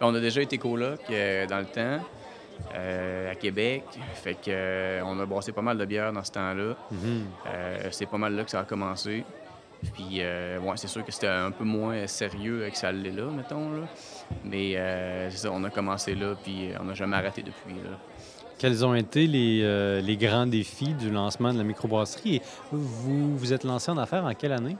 On 0.00 0.14
a 0.14 0.20
déjà 0.20 0.42
été 0.42 0.58
coloc 0.58 1.00
euh, 1.10 1.46
dans 1.46 1.58
le 1.58 1.64
temps, 1.64 2.04
euh, 2.74 3.32
à 3.32 3.34
Québec. 3.34 3.84
Fait 4.14 4.34
que 4.34 4.48
euh, 4.48 5.02
on 5.04 5.18
a 5.20 5.26
brassé 5.26 5.52
pas 5.52 5.62
mal 5.62 5.78
de 5.78 5.84
bières 5.84 6.12
dans 6.12 6.24
ce 6.24 6.32
temps-là. 6.32 6.76
Mhm. 6.90 7.24
Euh, 7.46 7.88
c'est 7.90 8.06
pas 8.06 8.18
mal 8.18 8.34
là 8.34 8.44
que 8.44 8.50
ça 8.50 8.60
a 8.60 8.64
commencé. 8.64 9.24
Puis, 9.94 10.20
ouais, 10.20 10.72
c'est 10.74 10.88
sûr 10.88 11.04
que 11.04 11.12
c'était 11.12 11.28
un 11.28 11.52
peu 11.52 11.62
moins 11.62 12.04
sérieux 12.08 12.68
que 12.68 12.76
ça 12.76 12.90
l'est 12.90 13.12
là, 13.12 13.26
mettons. 13.30 13.70
Là. 13.70 13.86
Mais 14.44 14.72
c'est 15.30 15.36
ça, 15.36 15.52
on 15.52 15.62
a 15.62 15.70
commencé 15.70 16.16
là, 16.16 16.34
puis 16.42 16.70
on 16.80 16.84
n'a 16.84 16.94
jamais 16.94 17.16
arrêté 17.16 17.42
depuis. 17.42 17.74
Là. 17.84 17.96
Quels 18.58 18.84
ont 18.84 18.94
été 18.96 19.28
les, 19.28 20.00
les 20.02 20.16
grands 20.16 20.48
défis 20.48 20.94
du 20.94 21.10
lancement 21.12 21.52
de 21.52 21.58
la 21.58 21.64
microbrasserie? 21.64 22.36
Et 22.36 22.42
vous 22.72 23.36
vous 23.38 23.52
êtes 23.52 23.62
lancé 23.62 23.92
en 23.92 23.98
affaires 23.98 24.24
en 24.24 24.34
quelle 24.34 24.50
année? 24.52 24.76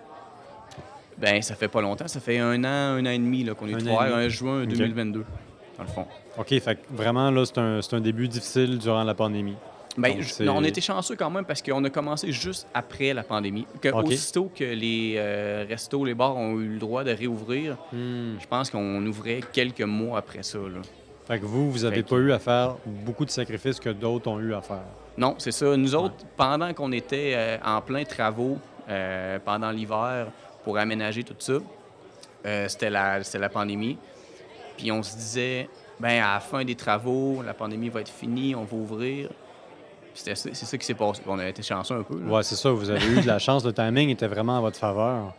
Ben, 1.17 1.43
ça 1.43 1.55
fait 1.55 1.69
pas 1.69 1.81
longtemps, 1.81 2.07
ça 2.07 2.21
fait 2.21 2.39
un 2.39 2.63
an, 2.65 2.97
un 2.97 3.07
an 3.07 3.11
et 3.11 3.19
demi 3.19 3.45
qu'on 3.57 3.67
est 3.69 3.75
demi. 3.75 3.91
un 3.91 4.29
juin 4.29 4.63
Ok. 4.63 4.69
2022, 4.69 5.25
dans 5.79 5.85
le 5.85 5.89
fond. 5.91 6.07
OK, 6.37 6.49
fait 6.61 6.79
vraiment, 6.91 7.31
là, 7.31 7.45
c'est 7.47 7.59
un, 7.59 7.81
un 7.93 8.01
début 8.01 8.29
difficile 8.29 8.79
durant 8.79 9.05
la 9.05 9.15
pandémie. 9.15 9.57
Donc, 9.97 10.21
je- 10.21 10.29
c'est- 10.29 10.45
non, 10.45 10.57
on 10.59 10.65
était 10.65 10.81
chanceux 10.81 11.17
quand 11.17 11.31
même 11.31 11.45
parce 11.45 11.61
qu'on 11.63 11.83
a 11.85 11.91
commencé 11.91 12.31
juste 12.31 12.69
après 12.75 13.13
la 13.15 13.23
pandémie. 13.25 13.67
Que. 13.81 13.89
Aussitôt 13.89 14.51
que 14.55 14.63
les 14.65 15.15
euh, 15.17 15.65
restos, 15.69 16.05
les 16.05 16.15
bars 16.15 16.37
ont 16.37 16.59
eu 16.61 16.69
le 16.69 16.79
droit 16.79 17.03
de 17.05 17.11
réouvrir, 17.11 17.77
Hmm. 17.93 18.37
je 18.41 18.47
pense 18.47 18.71
qu'on 18.71 19.05
ouvrait 19.07 19.41
quelques 19.53 19.81
mois 19.83 20.19
après 20.19 20.43
ça. 20.45 20.59
là. 20.59 20.81
Fait 21.27 21.41
que 21.41 21.45
vous, 21.45 21.71
vous 21.71 21.85
avez 21.85 21.97
Fait 21.97 22.03
que- 22.05 22.09
pas 22.11 22.17
eu 22.17 22.33
à 22.33 22.39
faire 22.39 22.77
beaucoup 22.87 23.25
de 23.25 23.31
sacrifices 23.31 23.81
que 23.81 23.91
d'autres 23.91 24.29
ont 24.31 24.39
eu 24.41 24.55
à 24.55 24.61
faire. 24.63 24.85
Non, 25.17 25.35
c'est 25.39 25.51
ça. 25.53 25.77
Nous 25.77 25.95
autres, 25.95 26.15
pendant 26.37 26.73
qu'on 26.75 26.93
était 26.93 27.33
euh, 27.35 27.57
en 27.65 27.81
plein 27.81 28.05
travaux 28.05 28.57
euh, 28.89 29.39
pendant 29.45 29.71
l'hiver 29.71 30.29
pour 30.65 30.79
aménager 30.79 31.25
tout 31.25 31.35
ça, 31.39 31.55
euh, 32.47 32.69
c'était 32.69 32.89
la, 32.91 33.23
c'était 33.25 33.39
la 33.39 33.49
pandémie. 33.49 33.99
Puis 34.79 34.91
on 34.91 35.03
se 35.03 35.15
disait, 35.17 35.69
ben 36.01 36.23
à 36.23 36.35
la 36.35 36.41
fin 36.41 36.65
des 36.65 36.75
travaux, 36.77 37.43
la 37.45 37.53
pandémie 37.53 37.91
va 37.91 38.01
être 38.01 38.09
finie, 38.09 38.55
on 38.55 38.65
va 38.65 38.77
ouvrir. 38.77 39.29
C'est 40.15 40.35
ça 40.35 40.79
qui 40.79 40.87
s'est 40.87 40.95
passé. 40.95 41.21
On 41.27 41.39
a 41.39 41.49
été 41.49 41.63
chanceux 41.63 41.95
un 41.95 42.03
peu. 42.03 42.15
Ouais, 42.15 42.43
c'est 42.43 42.57
ça. 42.57 42.71
Vous 42.71 42.89
avez 42.91 43.07
eu 43.07 43.21
de 43.21 43.27
la 43.27 43.39
chance. 43.47 43.65
Le 43.65 43.73
timing 43.73 44.09
était 44.09 44.27
vraiment 44.27 44.57
en 44.59 44.61
votre 44.63 44.79
faveur. 44.79 45.35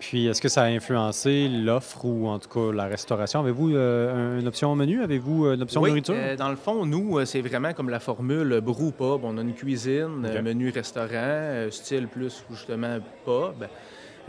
Puis, 0.00 0.26
est-ce 0.28 0.40
que 0.40 0.48
ça 0.48 0.62
a 0.62 0.66
influencé 0.66 1.48
l'offre 1.48 2.04
ou 2.04 2.28
en 2.28 2.38
tout 2.38 2.48
cas 2.48 2.72
la 2.72 2.86
restauration? 2.86 3.40
Avez-vous 3.40 3.74
euh, 3.74 4.38
une 4.40 4.46
option 4.46 4.70
au 4.72 4.74
menu? 4.76 5.02
Avez-vous 5.02 5.46
euh, 5.46 5.54
une 5.54 5.62
option 5.62 5.80
Oui, 5.80 5.90
nourriture? 5.90 6.14
euh, 6.16 6.36
dans 6.36 6.50
le 6.50 6.56
fond, 6.56 6.86
nous, 6.86 7.24
c'est 7.26 7.40
vraiment 7.40 7.72
comme 7.72 7.90
la 7.90 7.98
formule 7.98 8.60
brew 8.60 8.92
pub. 8.92 9.24
On 9.24 9.36
a 9.38 9.42
une 9.42 9.54
cuisine, 9.54 10.20
menu 10.42 10.70
restaurant, 10.70 11.66
style 11.70 12.06
plus 12.06 12.44
justement 12.50 12.98
pub. 13.24 13.68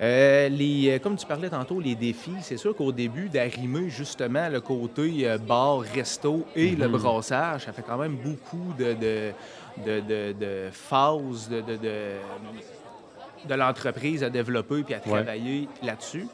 Euh, 0.01 0.47
les, 0.49 0.91
euh, 0.91 0.99
comme 0.99 1.17
tu 1.17 1.25
parlais 1.25 1.49
tantôt, 1.49 1.79
les 1.79 1.95
défis, 1.95 2.35
c'est 2.41 2.55
sûr 2.57 2.73
qu'au 2.75 2.91
début, 2.91 3.27
d'arrimer 3.27 3.89
justement 3.89 4.47
le 4.47 4.61
côté 4.61 5.27
euh, 5.27 5.37
bar, 5.37 5.79
resto 5.79 6.45
et 6.55 6.75
le 6.75 6.87
Mhm. 6.87 6.97
brassage, 6.97 7.65
ça 7.65 7.73
fait 7.73 7.81
quand 7.81 7.97
même 7.97 8.15
beaucoup 8.15 8.73
de, 8.77 8.93
de, 8.93 9.31
de, 9.85 9.99
de- 9.99 10.33
de 10.39 10.69
phases 10.71 11.49
de, 11.49 11.59
de, 11.61 11.75
de- 11.75 12.17
de 13.47 13.53
l'entreprise 13.55 14.23
à 14.23 14.29
développer 14.29 14.83
puis 14.83 14.93
à 14.93 14.99
travailler 14.99 15.67
là-dessus. 15.83 16.27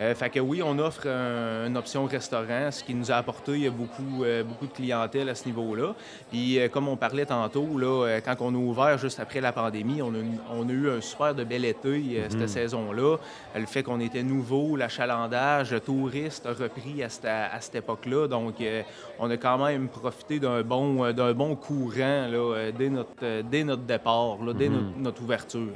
Euh, 0.00 0.14
fait 0.14 0.30
que 0.30 0.38
oui, 0.38 0.62
on 0.62 0.78
offre 0.78 1.08
un- 1.08 1.66
une 1.66 1.76
option 1.76 2.04
restaurant, 2.04 2.70
ce 2.70 2.84
qui 2.84 2.94
nous 2.94 3.10
a 3.10 3.16
apporté 3.16 3.68
beaucoup, 3.68 4.22
euh, 4.22 4.44
beaucoup 4.44 4.66
de 4.68 4.72
clientèle 4.72 5.28
à 5.28 5.34
ce 5.34 5.44
niveau-là. 5.46 5.92
Puis 6.30 6.58
euh, 6.60 6.68
comme 6.68 6.86
on 6.86 6.96
parlait 6.96 7.26
tantôt, 7.26 7.76
là, 7.78 8.04
euh, 8.06 8.20
quand 8.24 8.36
on 8.40 8.54
a 8.54 8.58
ouvert 8.58 8.96
juste 8.96 9.18
après 9.18 9.40
la 9.40 9.50
pandémie, 9.50 10.00
on 10.00 10.14
a, 10.14 10.18
une- 10.18 10.38
on 10.52 10.68
a 10.68 10.72
eu 10.72 10.88
un 10.88 11.00
super 11.00 11.34
de 11.34 11.42
bel 11.42 11.64
été 11.64 11.88
euh, 11.88 12.26
cette 12.30 12.48
saison-là. 12.48 13.16
Euh, 13.56 13.58
Le 13.58 13.66
fait 13.66 13.82
qu'on 13.82 13.98
était 13.98 14.22
nouveau, 14.22 14.76
l'achalandage, 14.76 15.72
le 15.72 15.80
touriste 15.80 16.46
a 16.46 16.50
repris 16.52 17.02
à 17.02 17.08
cette, 17.08 17.24
à 17.24 17.60
cette 17.60 17.74
époque-là. 17.74 18.28
Donc 18.28 18.60
euh, 18.60 18.82
on 19.18 19.28
a 19.30 19.36
quand 19.36 19.58
même 19.58 19.88
profité 19.88 20.38
d'un 20.38 20.62
bon, 20.62 21.04
euh, 21.06 21.12
d'un 21.12 21.32
bon 21.32 21.56
courant 21.56 22.28
là, 22.28 22.36
euh, 22.54 22.70
dès, 22.70 22.88
notre, 22.88 23.10
euh, 23.24 23.42
dès 23.42 23.64
notre 23.64 23.82
départ, 23.82 24.36
là, 24.46 24.52
dès 24.52 24.68
Mhm. 24.68 24.74
notre, 24.76 24.98
notre 24.98 25.22
ouverture. 25.22 25.72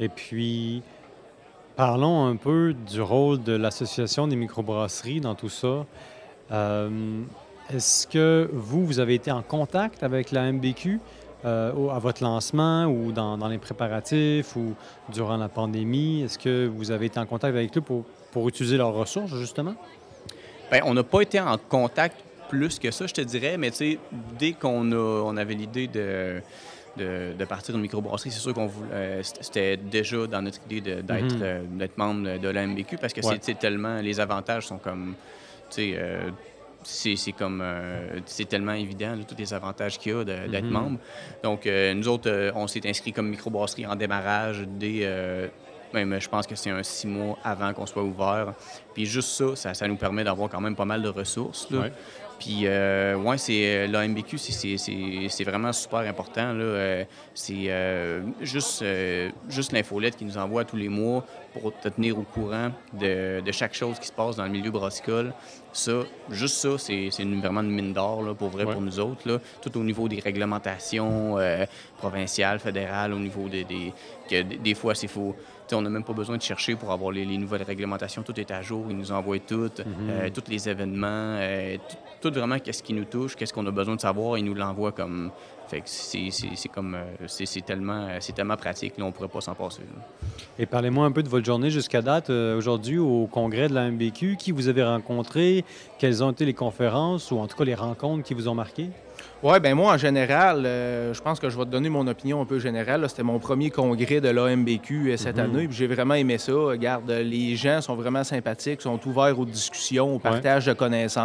Et 0.00 0.08
puis, 0.08 0.82
parlons 1.76 2.26
un 2.26 2.36
peu 2.36 2.74
du 2.90 3.00
rôle 3.00 3.42
de 3.42 3.52
l'Association 3.52 4.26
des 4.26 4.36
microbrasseries 4.36 5.20
dans 5.20 5.34
tout 5.34 5.48
ça. 5.48 5.86
Euh, 6.52 7.22
Est-ce 7.72 8.06
que 8.06 8.48
vous, 8.52 8.84
vous 8.84 9.00
avez 9.00 9.14
été 9.14 9.30
en 9.30 9.42
contact 9.42 10.02
avec 10.02 10.30
la 10.32 10.50
MBQ 10.52 11.00
euh, 11.44 11.88
à 11.88 11.98
votre 11.98 12.22
lancement 12.22 12.84
ou 12.84 13.12
dans, 13.12 13.48
les 13.48 13.58
préparatifs 13.58 14.56
ou 14.56 14.74
durant 15.12 15.36
la 15.36 15.48
pandémie? 15.48 16.22
Est-ce 16.22 16.38
que 16.38 16.66
vous 16.66 16.90
avez 16.90 17.06
été 17.06 17.18
en 17.18 17.26
contact 17.26 17.54
avec 17.54 17.76
eux 17.76 17.80
pour, 17.80 18.04
pour 18.32 18.48
utiliser 18.48 18.76
leurs 18.76 18.94
ressources, 18.94 19.34
justement? 19.34 19.74
Ben, 20.70 20.82
on 20.84 20.94
n'a 20.94 21.02
pas 21.02 21.22
été 21.22 21.40
en 21.40 21.56
contact 21.58 22.16
plus 22.48 22.78
que 22.78 22.90
ça, 22.90 23.06
je 23.06 23.14
te 23.14 23.20
dirais, 23.20 23.56
mais 23.56 23.70
tu 23.70 23.76
sais, 23.76 23.98
dès 24.38 24.52
qu'on 24.52 24.92
on 24.92 25.36
avait 25.36 25.54
l'idée 25.54 25.86
de, 25.86 26.42
de, 26.96 27.34
de 27.38 27.44
partir 27.44 27.74
une 27.74 27.82
microbrasserie, 27.82 28.30
c'est 28.30 28.40
sûr 28.40 28.54
qu'on 28.54 28.66
voulait, 28.66 28.90
euh, 28.92 29.22
c'était- 29.22 29.76
déjà 29.76 30.26
dans 30.26 30.42
notre 30.42 30.58
idée 30.66 30.80
Mhm. 30.80 31.42
euh, 31.42 31.62
d'être 31.78 31.96
membre 31.98 32.38
de, 32.38 32.48
la 32.48 32.62
MBQ 32.66 32.96
parce 32.98 33.12
que 33.12 33.24
Ouais. 33.24 33.38
c'est- 33.40 33.58
tellement, 33.58 34.00
les 34.00 34.18
avantages 34.20 34.66
sont 34.66 34.78
comme, 34.78 35.14
tu 35.70 35.76
sais, 35.76 35.92
euh, 35.96 36.30
c'est 36.82 37.32
comme, 37.32 37.62
c'est 38.26 38.46
tellement 38.46 38.72
évident, 38.72 39.14
là, 39.14 39.22
tous 39.24 39.36
les 39.36 39.52
avantages 39.54 39.98
qu'il 39.98 40.12
y 40.12 40.14
a 40.14 40.24
d'être 40.24 40.64
Mhm. 40.64 40.70
membre. 40.70 40.98
Donc, 41.42 41.66
nous 41.66 42.08
autres, 42.08 42.52
on 42.54 42.66
s'est 42.66 42.86
inscrit 42.88 43.12
comme 43.12 43.28
microbrasserie 43.28 43.86
en 43.86 43.96
démarrage 43.96 44.64
dès, 44.66 45.06
même, 45.94 46.20
je 46.20 46.28
pense 46.28 46.46
que 46.46 46.54
c'est 46.54 46.70
un 46.70 46.82
six 46.82 47.06
mois 47.06 47.38
avant 47.44 47.72
qu'on 47.72 47.86
soit 47.86 48.02
ouvert. 48.02 48.54
Puis 48.94 49.06
juste 49.06 49.30
ça, 49.30 49.56
ça, 49.56 49.74
ça 49.74 49.88
nous 49.88 49.96
permet 49.96 50.24
d'avoir 50.24 50.48
quand 50.48 50.60
même 50.60 50.76
pas 50.76 50.84
mal 50.84 51.02
de 51.02 51.08
ressources. 51.08 51.70
là. 51.70 51.80
Ouais. 51.80 51.92
Puis, 52.40 52.62
euh, 52.64 53.16
ouais, 53.16 53.36
c'est 53.36 53.86
l'AMBQ, 53.86 54.38
c'est 54.38 55.44
vraiment 55.44 55.74
super 55.74 55.98
important. 55.98 56.54
là. 56.54 57.04
c'est 57.34 57.70
juste, 58.40 58.82
juste 59.46 59.72
l'infolette 59.72 60.16
qui 60.16 60.24
nous 60.24 60.38
envoie 60.38 60.64
tous 60.64 60.76
les 60.76 60.88
mois 60.88 61.26
pour 61.52 61.78
te 61.78 61.88
tenir 61.88 62.18
au 62.18 62.22
courant 62.22 62.70
de, 62.94 63.42
de, 63.44 63.52
chaque 63.52 63.74
chose 63.74 63.98
qui 63.98 64.06
se 64.06 64.12
passe 64.12 64.36
dans 64.36 64.44
le 64.44 64.50
milieu 64.50 64.70
brassicole. 64.70 65.34
Ça, 65.74 66.00
juste 66.30 66.56
ça, 66.56 66.78
c'est 66.78 67.10
vraiment 67.20 67.60
une 67.60 67.72
mine 67.72 67.92
d'or 67.92 68.34
pour 68.34 68.48
vrai 68.48 68.64
pour 68.64 68.80
nous 68.80 68.98
autres. 68.98 69.28
Là. 69.28 69.38
Tout 69.60 69.76
au 69.76 69.84
niveau 69.84 70.08
des 70.08 70.20
réglementations 70.20 71.36
provinciales, 71.98 72.58
fédérales, 72.58 73.12
au 73.12 73.18
niveau 73.18 73.50
des. 73.50 73.64
des 73.64 73.92
que 74.30 74.42
des 74.42 74.74
fois, 74.74 74.94
c'est 74.94 75.08
faux 75.08 75.34
on 75.74 75.82
n'a 75.82 75.90
même 75.90 76.04
pas 76.04 76.12
besoin 76.12 76.36
de 76.36 76.42
chercher 76.42 76.74
pour 76.76 76.90
avoir 76.92 77.12
les, 77.12 77.26
nouvelles 77.38 77.62
réglementations. 77.62 78.22
Tout 78.22 78.38
est 78.38 78.50
à 78.50 78.62
jour. 78.62 78.86
Ils 78.88 78.96
nous 78.96 79.12
envoient 79.12 79.38
tout, 79.38 79.70
mhm. 79.78 80.10
euh, 80.10 80.30
tous 80.32 80.50
les 80.50 80.68
événements, 80.68 81.36
euh, 81.38 81.76
tout, 82.20 82.30
vraiment 82.30 82.58
qu'est-ce 82.58 82.82
qui 82.82 82.92
nous 82.92 83.04
touche, 83.04 83.36
qu'est-ce 83.36 83.52
qu'on 83.52 83.66
a 83.66 83.70
besoin 83.70 83.96
de 83.96 84.00
savoir. 84.00 84.38
Ils 84.38 84.44
nous 84.44 84.54
l'envoient 84.54 84.92
comme. 84.92 85.30
Fait 85.68 85.82
c'est 85.84 86.68
comme. 86.72 86.94
Euh, 86.94 87.26
c'est 87.26 87.64
tellement, 87.64 88.08
tellement 88.34 88.56
pratique. 88.56 88.98
Là, 88.98 89.04
on 89.04 89.12
pourrait 89.12 89.28
pas 89.28 89.40
s'en 89.40 89.54
passer. 89.54 89.82
Et 90.58 90.66
parlez-moi 90.66 91.06
un 91.06 91.12
peu 91.12 91.22
de 91.22 91.28
votre 91.28 91.46
journée 91.46 91.70
jusqu'à 91.70 92.02
date, 92.02 92.30
aujourd'hui, 92.30 92.98
au 92.98 93.26
congrès 93.26 93.68
de 93.68 93.74
la 93.74 93.90
MBQ. 93.90 94.36
Qui 94.36 94.52
vous 94.52 94.68
avez 94.68 94.82
rencontré? 94.82 95.64
Quelles 95.98 96.22
ont 96.24 96.30
été 96.30 96.44
les 96.44 96.54
conférences 96.54 97.30
ou 97.30 97.38
en 97.38 97.46
tout 97.46 97.56
cas 97.56 97.64
les 97.64 97.74
rencontres 97.74 98.24
qui 98.24 98.34
vous 98.34 98.48
ont 98.48 98.54
marqué? 98.54 98.90
Oui, 99.42 99.58
ben 99.58 99.74
moi, 99.74 99.94
en 99.94 99.96
général, 99.96 100.66
euh, 100.66 101.14
je 101.14 101.20
pense 101.22 101.40
que 101.40 101.48
je 101.48 101.56
vais 101.56 101.64
te 101.64 101.70
donner 101.70 101.88
mon 101.88 102.06
opinion 102.06 102.42
un 102.42 102.44
peu 102.44 102.58
générale. 102.58 103.08
C'était 103.08 103.22
mon 103.22 103.38
premier 103.38 103.70
congrès 103.70 104.20
de 104.20 104.28
l'AMBQ 104.28 105.12
euh, 105.12 105.16
cette 105.16 105.36
mhm. 105.36 105.44
année, 105.44 105.66
puis 105.66 105.76
j'ai 105.78 105.86
vraiment 105.86 106.12
aimé 106.12 106.36
ça. 106.36 106.52
Regarde, 106.52 107.10
les 107.10 107.56
gens 107.56 107.80
sont 107.80 107.94
vraiment 107.94 108.22
sympathiques, 108.22 108.82
sont 108.82 109.00
ouverts 109.08 109.38
aux 109.38 109.46
discussions, 109.46 110.14
au 110.14 110.18
partage 110.18 110.66
de 110.66 110.74
connaisses 110.74 111.16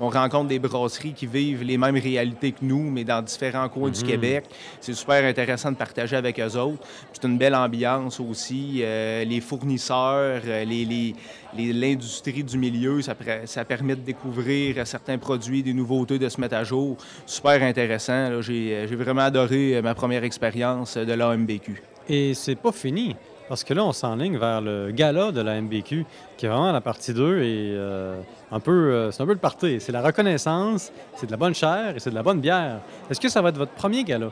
on 0.00 0.08
rencontre 0.08 0.48
des 0.48 0.58
brasseries 0.58 1.12
qui 1.12 1.26
vivent 1.26 1.62
les 1.62 1.78
mêmes 1.78 1.96
réalités 1.96 2.52
que 2.52 2.62
nous, 2.64 2.90
mais 2.90 3.04
dans 3.04 3.22
différents 3.22 3.68
coins 3.68 3.90
du 3.90 4.00
mhm. 4.00 4.06
Québec. 4.06 4.44
C'est 4.80 4.94
super 4.94 5.24
intéressant 5.24 5.72
de 5.72 5.76
partager 5.76 6.16
avec 6.16 6.38
eux 6.40 6.56
autres. 6.56 6.82
C'est 7.12 7.26
une 7.26 7.38
belle 7.38 7.54
ambiance 7.54 8.20
aussi. 8.20 8.80
Euh, 8.82 9.24
les 9.24 9.40
fournisseurs, 9.40 10.42
euh, 10.46 11.12
l'industrie 11.54 12.44
du 12.44 12.58
milieu, 12.58 13.02
ça, 13.02 13.14
ça, 13.44 13.64
permet 13.64 13.96
de 13.96 14.02
découvrir 14.02 14.86
certains 14.86 15.18
produits, 15.18 15.62
des 15.62 15.74
nouveautés, 15.74 16.18
de 16.18 16.28
se 16.28 16.40
mettre 16.40 16.56
à 16.56 16.64
jour. 16.64 16.96
Super 17.26 17.62
intéressant. 17.62 18.40
J'ai 18.40 18.86
vraiment 18.92 19.22
adoré 19.22 19.80
ma 19.82 19.94
première 19.94 20.24
expérience 20.24 20.96
de 20.96 21.12
l'AMBQ. 21.12 21.82
Et 22.08 22.34
c'est 22.34 22.56
pas 22.56 22.72
fini. 22.72 23.14
Parce 23.48 23.64
que 23.64 23.72
là, 23.72 23.84
on 23.84 23.92
s'enligne 23.92 24.36
vers 24.36 24.60
le 24.60 24.90
gala 24.90 25.32
de 25.32 25.40
la 25.40 25.60
MBQ, 25.60 26.04
qui 26.36 26.46
est 26.46 26.48
vraiment 26.48 26.70
la 26.70 26.82
partie 26.82 27.14
2 27.14 27.38
et 27.42 27.72
euh, 27.74 28.20
un 28.52 28.60
peu, 28.60 28.92
euh, 28.92 29.10
c'est 29.10 29.22
un 29.22 29.26
peu 29.26 29.32
le 29.32 29.38
party. 29.38 29.80
C'est 29.80 29.92
la 29.92 30.02
reconnaissance, 30.02 30.92
c'est 31.16 31.26
de 31.26 31.30
la 31.30 31.38
bonne 31.38 31.54
chair 31.54 31.96
et 31.96 31.98
c'est 31.98 32.10
de 32.10 32.14
la 32.14 32.22
bonne 32.22 32.40
bière. 32.40 32.80
Est-ce 33.10 33.20
que 33.20 33.28
ça 33.28 33.40
va 33.40 33.48
être 33.48 33.56
votre 33.56 33.72
premier 33.72 34.04
gala? 34.04 34.30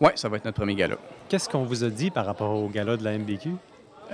Oui, 0.00 0.10
ça 0.14 0.28
va 0.28 0.38
être 0.38 0.46
notre 0.46 0.56
premier 0.56 0.74
gala. 0.74 0.96
Qu'est-ce 1.28 1.48
qu'on 1.48 1.64
vous 1.64 1.84
a 1.84 1.90
dit 1.90 2.10
par 2.10 2.24
rapport 2.24 2.50
au 2.50 2.68
gala 2.68 2.96
de 2.96 3.04
la 3.04 3.18
MBQ? 3.18 3.50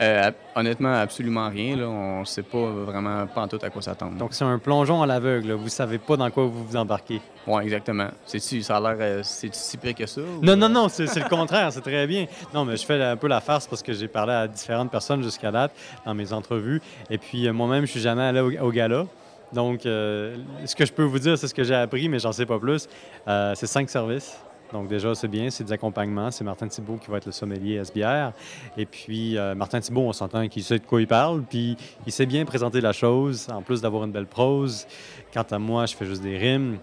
Euh, 0.00 0.30
honnêtement, 0.54 0.94
absolument 0.94 1.48
rien. 1.48 1.76
Là. 1.76 1.88
On 1.88 2.20
ne 2.20 2.24
sait 2.24 2.42
pas 2.42 2.70
vraiment 2.70 3.26
pas 3.26 3.42
en 3.42 3.48
tout 3.48 3.58
à 3.60 3.70
quoi 3.70 3.82
s'attendre. 3.82 4.16
Donc, 4.16 4.32
c'est 4.32 4.44
un 4.44 4.58
plongeon 4.58 5.02
à 5.02 5.06
l'aveugle. 5.06 5.52
Vous 5.52 5.64
ne 5.64 5.68
savez 5.68 5.98
pas 5.98 6.16
dans 6.16 6.30
quoi 6.30 6.44
vous 6.44 6.64
vous 6.64 6.76
embarquez. 6.76 7.20
Oui, 7.46 7.62
exactement. 7.64 8.08
C'est 8.24 8.38
ça 8.38 8.76
a 8.76 8.80
l'air 8.80 8.96
euh, 9.00 9.20
c'est 9.24 9.52
si 9.54 9.76
pire 9.76 9.94
que 9.94 10.06
ça? 10.06 10.20
Non, 10.42 10.56
non, 10.56 10.68
non, 10.68 10.88
c'est 10.88 11.02
le 11.14 11.28
contraire. 11.28 11.72
C'est 11.72 11.80
très 11.80 12.06
bien. 12.06 12.26
Non, 12.54 12.64
mais 12.64 12.76
je 12.76 12.84
fais 12.84 13.02
un 13.02 13.16
peu 13.16 13.26
la 13.26 13.40
farce 13.40 13.66
parce 13.66 13.82
que 13.82 13.92
j'ai 13.92 14.08
parlé 14.08 14.32
à 14.32 14.46
différentes 14.46 14.90
personnes 14.90 15.22
jusqu'à 15.22 15.50
date 15.50 15.72
dans 16.06 16.14
mes 16.14 16.32
entrevues. 16.32 16.80
Et 17.10 17.18
puis, 17.18 17.48
euh, 17.48 17.52
moi-même, 17.52 17.84
je 17.86 17.90
suis 17.90 18.00
jamais 18.00 18.22
allé 18.22 18.40
au, 18.40 18.70
gala. 18.70 19.06
Donc, 19.52 19.80
ce 19.84 20.74
que 20.76 20.84
je 20.84 20.92
peux 20.92 21.04
vous 21.04 21.18
dire, 21.18 21.38
c'est 21.38 21.48
ce 21.48 21.54
que 21.54 21.64
j'ai 21.64 21.74
appris, 21.74 22.08
mais 22.10 22.18
j'en 22.18 22.32
sais 22.32 22.44
pas 22.44 22.58
plus. 22.58 22.86
c'est 23.26 23.66
cinq 23.66 23.88
services. 23.88 24.38
Donc 24.72 24.88
déjà, 24.88 25.14
c'est 25.14 25.28
bien, 25.28 25.50
c'est 25.50 25.64
des 25.64 25.72
accompagnements. 25.72 26.30
C'est 26.30 26.44
Martin 26.44 26.68
Thibault 26.68 26.96
qui 26.96 27.10
va 27.10 27.18
être 27.18 27.26
le 27.26 27.32
sommelier 27.32 27.76
SBR. 27.76 28.32
Et 28.76 28.86
puis, 28.86 29.36
euh, 29.36 29.54
Martin 29.54 29.80
Thibault, 29.80 30.02
on 30.02 30.12
s'entend 30.12 30.46
qu'il 30.48 30.62
sait 30.62 30.78
de 30.78 30.84
quoi 30.84 31.00
il 31.00 31.06
parle, 31.06 31.42
puis 31.42 31.76
il 32.06 32.12
sait 32.12 32.26
bien 32.26 32.44
présenter 32.44 32.80
la 32.80 32.92
chose, 32.92 33.48
en 33.50 33.62
plus 33.62 33.80
d'avoir 33.80 34.04
une 34.04 34.12
belle 34.12 34.26
prose. 34.26 34.86
Quant 35.32 35.46
à 35.50 35.58
moi, 35.58 35.86
je 35.86 35.94
fais 35.94 36.06
juste 36.06 36.22
des 36.22 36.36
rimes. 36.36 36.78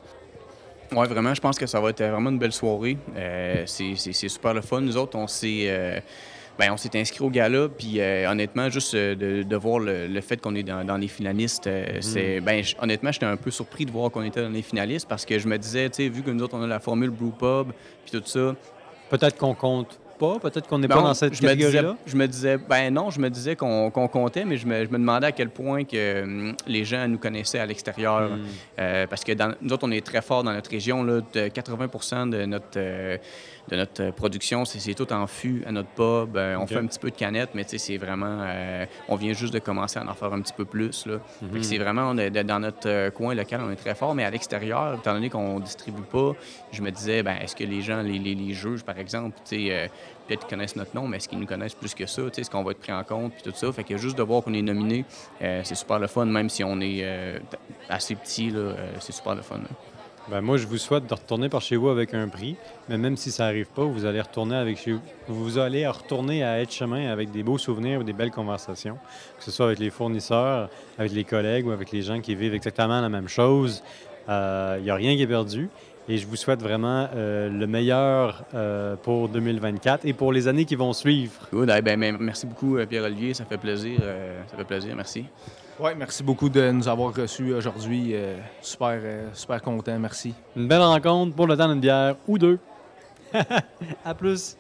Oui, 0.92 1.08
vraiment, 1.08 1.34
je 1.34 1.42
pense 1.42 1.58
que 1.58 1.66
ça 1.66 1.80
va 1.80 1.90
être 1.90 2.04
vraiment 2.04 2.30
une 2.30 2.40
belle 2.40 2.54
soirée. 2.54 2.98
Euh, 3.16 3.64
c'est 3.66 3.96
super 4.14 4.54
le 4.54 4.62
fun. 4.62 4.82
Nous 4.82 4.98
autres, 4.98 5.18
on 5.18 5.28
s'est... 5.28 5.66
Euh, 5.68 6.00
ben, 6.58 6.72
on 6.72 6.78
s'est 6.78 6.98
inscrit 6.98 7.24
au 7.24 7.30
gala, 7.30 7.68
puis 7.68 8.00
euh, 8.00 8.30
honnêtement, 8.30 8.70
juste 8.70 8.94
euh, 8.94 9.44
de, 9.44 9.56
voir 9.56 9.80
le, 9.80 10.22
fait 10.22 10.40
qu'on 10.40 10.56
est 10.56 10.64
dans, 10.64 10.98
les 10.98 11.08
finalistes, 11.08 11.68
euh, 11.68 11.98
mm. 11.98 12.02
c'est. 12.02 12.42
Ben, 12.42 12.64
honnêtement, 12.82 13.12
j'étais 13.12 13.26
un 13.26 13.38
peu 13.38 13.52
surpris 13.52 13.86
de 13.86 13.92
voir 13.92 14.10
qu'on 14.10 14.24
était 14.24 14.42
dans 14.42 14.50
les 14.50 14.62
finalistes 14.62 15.08
parce 15.08 15.26
que 15.26 15.38
je 15.38 15.48
me 15.48 15.58
disais, 15.58 15.90
tu 15.90 16.04
sais, 16.04 16.10
vu 16.10 16.24
que 16.24 16.32
nous 16.32 16.44
autres, 16.44 16.56
on 16.58 16.64
a 16.64 16.68
la 16.68 16.80
formule 16.80 17.10
Blue 17.10 17.32
Pub, 17.32 17.72
puis 18.06 18.20
tout 18.20 18.26
ça. 18.26 18.56
Peut-être 19.10 19.38
qu'on 19.38 19.54
compte 19.54 20.00
pas, 20.18 20.40
peut-être 20.40 20.68
qu'on 20.68 20.80
n'est 20.80 20.88
pas 20.88 21.02
dans 21.02 21.14
cette 21.14 21.40
catégorie-là? 21.40 21.96
Je 22.06 22.16
me 22.16 22.28
disais, 22.28 22.58
ben 22.58 22.94
non, 22.94 23.10
je 23.10 23.20
me 23.20 23.30
disais 23.30 23.56
qu'on 23.56 23.90
comptait, 23.92 24.46
mais 24.46 24.58
je 24.58 24.68
me, 24.68 24.86
demandais 24.86 25.28
à 25.28 25.32
quel 25.32 25.50
point 25.50 25.84
que 25.84 26.24
hum, 26.24 26.56
les 26.68 26.86
gens 26.86 27.08
nous 27.08 27.18
connaissaient 27.18 27.60
à 27.60 27.66
l'extérieur. 27.66 28.32
Mm. 28.32 29.08
parce 29.10 29.24
que 29.24 29.32
dans, 29.34 29.54
nous 29.62 29.74
autres, 29.74 29.88
on 29.88 29.92
est 29.92 30.06
très 30.06 30.22
fort 30.22 30.44
dans 30.44 30.54
notre 30.54 30.70
région, 30.70 31.04
là, 31.04 31.22
de 31.34 31.48
80 31.48 32.26
de 32.28 32.46
notre 32.46 32.80
de 33.70 33.76
notre 33.76 34.04
euh, 34.04 34.12
production. 34.12 34.66
C'est 34.66 34.94
tout 34.94 35.12
en 35.12 35.28
fût 35.28 35.64
à 35.66 35.72
notre 35.72 35.90
pub. 35.90 36.38
Euh, 36.38 36.58
on 36.58 36.68
fait 36.68 36.78
un 36.78 36.86
petit 36.86 37.00
peu 37.00 37.10
de 37.10 37.16
canette, 37.16 37.50
mais 37.54 37.66
c'est 37.68 37.98
vraiment. 37.98 38.42
Euh, 38.42 38.86
on 39.08 39.16
vient 39.16 39.34
juste 39.34 39.54
de 39.54 39.60
commencer 39.60 40.00
à 40.00 40.06
en 40.08 40.14
faire 40.14 40.34
un 40.34 40.42
petit 40.42 40.54
peu 40.54 40.66
plus. 40.66 41.06
Là. 41.06 41.20
Mhm. 41.42 41.64
C'est 41.64 41.78
vraiment 41.78 42.14
dans 42.14 42.60
notre 42.60 43.10
coin 43.10 43.34
local, 43.34 43.62
on 43.66 43.72
est 43.72 43.76
très 43.76 43.96
fort, 43.96 44.16
mais 44.16 44.24
à 44.24 44.30
l'extérieur, 44.30 44.96
étant 44.96 45.14
donné 45.14 45.30
qu'on 45.30 45.60
ne 45.60 45.64
distribue 45.64 46.02
pas, 46.02 46.34
je 46.72 46.82
me 46.82 46.92
disais, 46.92 47.24
ben, 47.24 47.36
est-ce 47.42 47.56
que 47.56 47.64
les 47.64 47.82
gens, 47.82 48.02
les, 48.02 48.20
les, 48.20 48.54
juges, 48.54 48.84
par 48.84 48.98
exemple, 49.00 49.38
peut-être 50.28 50.42
qu'ils 50.42 50.50
connaissent 50.50 50.76
notre 50.76 50.96
nom, 50.96 51.08
mais 51.08 51.18
est-ce 51.18 51.30
qu'ils 51.30 51.40
nous 51.40 51.46
connaissent 51.46 51.76
plus 51.76 51.94
que 51.94 52.06
ça? 52.06 52.24
Est-ce 52.36 52.50
qu'on 52.50 52.64
va 52.64 52.72
être 52.72 52.80
pris 52.80 52.94
en 52.94 53.04
compte? 53.04 53.34
Puis 53.34 53.44
tout 53.44 53.54
ça. 53.56 53.72
Fait 53.72 53.84
que 53.84 53.98
juste 53.98 54.18
de 54.18 54.24
voir 54.24 54.44
qu'on 54.44 54.54
est 54.54 54.62
nominé, 54.62 55.06
c'est 55.40 55.76
super 55.76 56.00
le 56.00 56.08
fun, 56.08 56.26
même 56.26 56.50
si 56.50 56.64
on 56.64 56.80
est 56.82 57.06
assez 57.90 58.16
petit, 58.16 58.54
c'est 59.00 59.12
super 59.12 59.36
le 59.36 59.42
fun. 59.42 59.60
Ben 60.28 60.42
moi, 60.42 60.58
je 60.58 60.66
vous 60.66 60.80
souhaite 60.80 61.06
de 61.06 61.14
retourner 61.14 61.50
par 61.50 61.62
chez 61.62 61.76
vous 61.76 61.90
avec 61.90 62.16
un 62.16 62.28
prix, 62.28 62.56
mais 62.90 62.98
même 62.98 63.16
si 63.16 63.30
ça 63.30 63.44
n'arrive 63.44 63.68
pas, 63.68 63.84
vous 63.84 64.06
allez 64.06 64.20
retourner 64.20 64.56
avec 64.56 64.80
chez 64.80 64.94
vous. 64.94 65.02
Vous 65.28 65.60
allez 65.60 65.86
retourner 65.86 66.44
à 66.44 66.60
être 66.60 66.72
chemin 66.72 67.12
avec 67.12 67.30
des 67.30 67.44
beaux 67.44 67.60
souvenirs 67.60 68.00
ou 68.00 68.04
des 68.04 68.14
belles 68.14 68.32
conversations, 68.32 68.98
que 69.38 69.44
ce 69.44 69.52
soit 69.52 69.68
avec 69.68 69.78
les 69.78 69.92
fournisseurs, 69.92 70.70
avec 70.98 71.12
les 71.12 71.26
collègues 71.26 71.68
ou 71.68 71.72
avec 71.72 71.92
les 71.92 72.02
gens 72.02 72.22
qui 72.22 72.34
vivent 72.34 72.56
exactement 72.56 73.02
la 73.02 73.10
même 73.10 73.28
chose. 73.28 73.84
Il 74.28 74.32
euh, 74.32 74.80
n'y 74.80 74.90
a 74.90 74.96
rien 74.96 75.16
qui 75.16 75.22
est 75.22 75.28
perdu. 75.28 75.70
Et 76.08 76.18
je 76.18 76.28
vous 76.28 76.36
souhaite 76.36 76.62
vraiment 76.62 77.08
euh, 77.16 77.50
le 77.50 77.68
meilleur 77.68 78.44
euh, 78.54 78.96
pour 78.96 79.28
2024 79.30 80.06
et 80.06 80.14
pour 80.14 80.32
les 80.32 80.48
années 80.48 80.66
qui 80.66 80.76
vont 80.76 80.94
suivre. 80.94 81.48
Good. 81.52 81.74
Eh 81.76 81.82
ben, 81.82 82.18
merci 82.20 82.46
beaucoup, 82.46 82.78
Pierre-Olivier. 82.88 83.34
Ça 83.34 83.46
fait 83.46 83.58
plaisir. 83.58 84.00
ça 84.48 84.58
fait 84.58 84.66
plaisir. 84.66 84.96
Merci. 84.96 85.26
Oui, 85.78 85.92
merci 85.98 86.24
beaucoup 86.24 86.48
de 86.48 86.72
nous 86.72 86.88
avoir 86.88 87.14
reçus 87.14 87.54
aujourd'hui. 87.54 88.12
Euh, 88.14 88.38
super, 88.62 88.98
euh, 89.04 89.28
super 89.34 89.62
content, 89.62 90.00
merci. 90.00 90.34
Une 90.56 90.70
belle 90.70 90.82
rencontre 90.82 91.36
pour 91.36 91.48
le 91.48 91.58
temps 91.58 91.68
d'une 91.68 91.82
bière 91.82 92.16
ou 92.30 92.38
deux. 92.38 92.60
à 94.06 94.14
plus. 94.14 94.56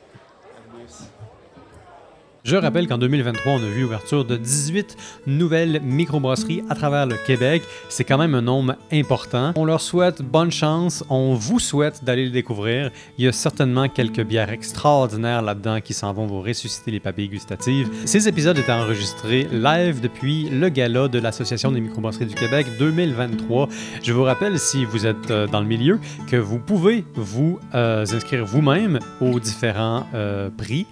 Je 2.45 2.55
rappelle 2.55 2.87
qu'en 2.87 2.99
2023, 2.99 3.53
on 3.53 3.55
a 3.55 3.65
vu 3.65 3.81
l'ouverture 3.81 4.23
de 4.23 4.37
18 4.37 4.97
nouvelles 5.25 5.81
microbrasseries 5.81 6.61
à 6.69 6.75
travers 6.75 7.07
le 7.07 7.15
Québec. 7.25 7.63
C'est 7.89 8.03
quand 8.03 8.19
même 8.19 8.35
un 8.35 8.43
nombre 8.43 8.75
important. 8.93 9.51
On 9.55 9.65
leur 9.65 9.81
souhaite 9.81 10.21
bonne 10.21 10.51
chance. 10.51 11.03
On 11.09 11.33
vous 11.33 11.57
souhaite 11.57 12.03
d'aller 12.03 12.25
les 12.25 12.29
découvrir. 12.29 12.91
Il 13.17 13.25
y 13.25 13.27
a 13.27 13.31
certainement 13.31 13.89
quelques 13.89 14.21
bières 14.21 14.51
extraordinaires 14.51 15.41
là-dedans 15.41 15.81
qui 15.81 15.95
s'en 15.95 16.13
vont 16.13 16.27
vous 16.27 16.39
ressusciter 16.39 16.91
les 16.91 16.99
papilles 16.99 17.29
gustatives. 17.29 17.89
Ces 18.05 18.27
épisodes 18.27 18.59
étaient 18.59 18.71
enregistrés 18.71 19.47
live 19.51 19.99
depuis 19.99 20.47
le 20.47 20.69
gala 20.69 21.07
de 21.07 21.17
l'Association 21.17 21.71
des 21.71 21.81
microbrasseries 21.81 22.27
du 22.27 22.35
Québec 22.35 22.67
2023. 22.77 23.69
Je 24.03 24.13
vous 24.13 24.23
rappelle, 24.23 24.59
si 24.59 24.85
vous 24.85 25.07
êtes 25.07 25.31
euh, 25.31 25.47
dans 25.47 25.61
le 25.61 25.67
milieu, 25.67 25.99
que 26.27 26.37
vous 26.37 26.59
pouvez 26.59 27.05
vous 27.15 27.57
euh, 27.73 28.05
inscrire 28.05 28.45
vous-même 28.45 28.99
aux 29.19 29.39
différents 29.39 30.05
euh, 30.13 30.51
prix 30.55 30.85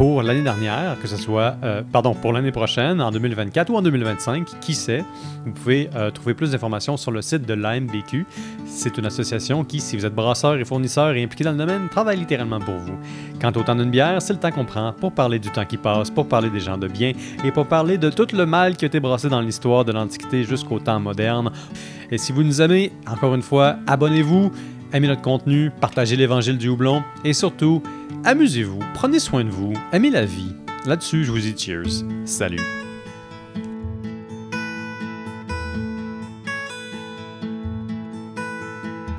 pour 0.00 0.22
l'année 0.22 0.40
dernière, 0.40 0.96
que 0.98 1.06
ce 1.06 1.18
soit, 1.18 1.56
euh, 1.62 1.82
pardon, 1.92 2.14
pour 2.14 2.32
l'année 2.32 2.52
prochaine, 2.52 3.02
en 3.02 3.10
2024 3.10 3.68
ou 3.68 3.76
en 3.76 3.82
2025, 3.82 4.48
qui 4.58 4.72
sait? 4.72 5.04
Vous 5.44 5.52
pouvez 5.52 5.90
euh, 5.94 6.10
trouver 6.10 6.32
plus 6.32 6.52
d'informations 6.52 6.96
sur 6.96 7.10
le 7.10 7.20
site 7.20 7.46
de 7.46 7.52
l'AMBQ. 7.52 8.24
C'est 8.64 8.96
une 8.96 9.04
association 9.04 9.62
qui, 9.62 9.78
si 9.78 9.98
vous 9.98 10.06
êtes 10.06 10.14
brasseur 10.14 10.56
et 10.56 10.64
fournisseur 10.64 11.14
et 11.16 11.22
impliqué 11.22 11.44
dans 11.44 11.52
le 11.52 11.58
domaine, 11.58 11.90
travaille 11.90 12.16
littéralement 12.16 12.60
pour 12.60 12.76
vous. 12.76 12.94
Quant 13.42 13.52
au 13.54 13.62
temps 13.62 13.74
d'une 13.74 13.90
bière, 13.90 14.22
c'est 14.22 14.32
le 14.32 14.38
temps 14.38 14.50
qu'on 14.50 14.64
prend 14.64 14.94
pour 14.94 15.12
parler 15.12 15.38
du 15.38 15.50
temps 15.50 15.66
qui 15.66 15.76
passe, 15.76 16.08
pour 16.08 16.26
parler 16.26 16.48
des 16.48 16.60
gens 16.60 16.78
de 16.78 16.88
bien 16.88 17.12
et 17.44 17.50
pour 17.52 17.66
parler 17.66 17.98
de 17.98 18.08
tout 18.08 18.28
le 18.32 18.46
mal 18.46 18.76
qui 18.76 18.86
a 18.86 18.88
été 18.88 19.00
brassé 19.00 19.28
dans 19.28 19.42
l'histoire 19.42 19.84
de 19.84 19.92
l'Antiquité 19.92 20.44
jusqu'au 20.44 20.78
temps 20.78 20.98
moderne. 20.98 21.52
Et 22.10 22.16
si 22.16 22.32
vous 22.32 22.42
nous 22.42 22.62
aimez, 22.62 22.90
encore 23.06 23.34
une 23.34 23.42
fois, 23.42 23.76
abonnez-vous, 23.86 24.50
aimez 24.94 25.08
notre 25.08 25.20
contenu, 25.20 25.70
partagez 25.78 26.16
l'évangile 26.16 26.56
du 26.56 26.68
houblon 26.68 27.02
et 27.22 27.34
surtout, 27.34 27.82
amusez-vous, 28.24 28.80
prenez 28.94 29.18
soin 29.18 29.44
de 29.44 29.50
vous, 29.50 29.74
aimez 29.92 30.10
la 30.10 30.24
vie. 30.24 30.54
Là-dessus, 30.86 31.24
je 31.24 31.30
vous 31.30 31.38
dis 31.38 31.56
cheers. 31.56 32.04
Salut. 32.24 32.79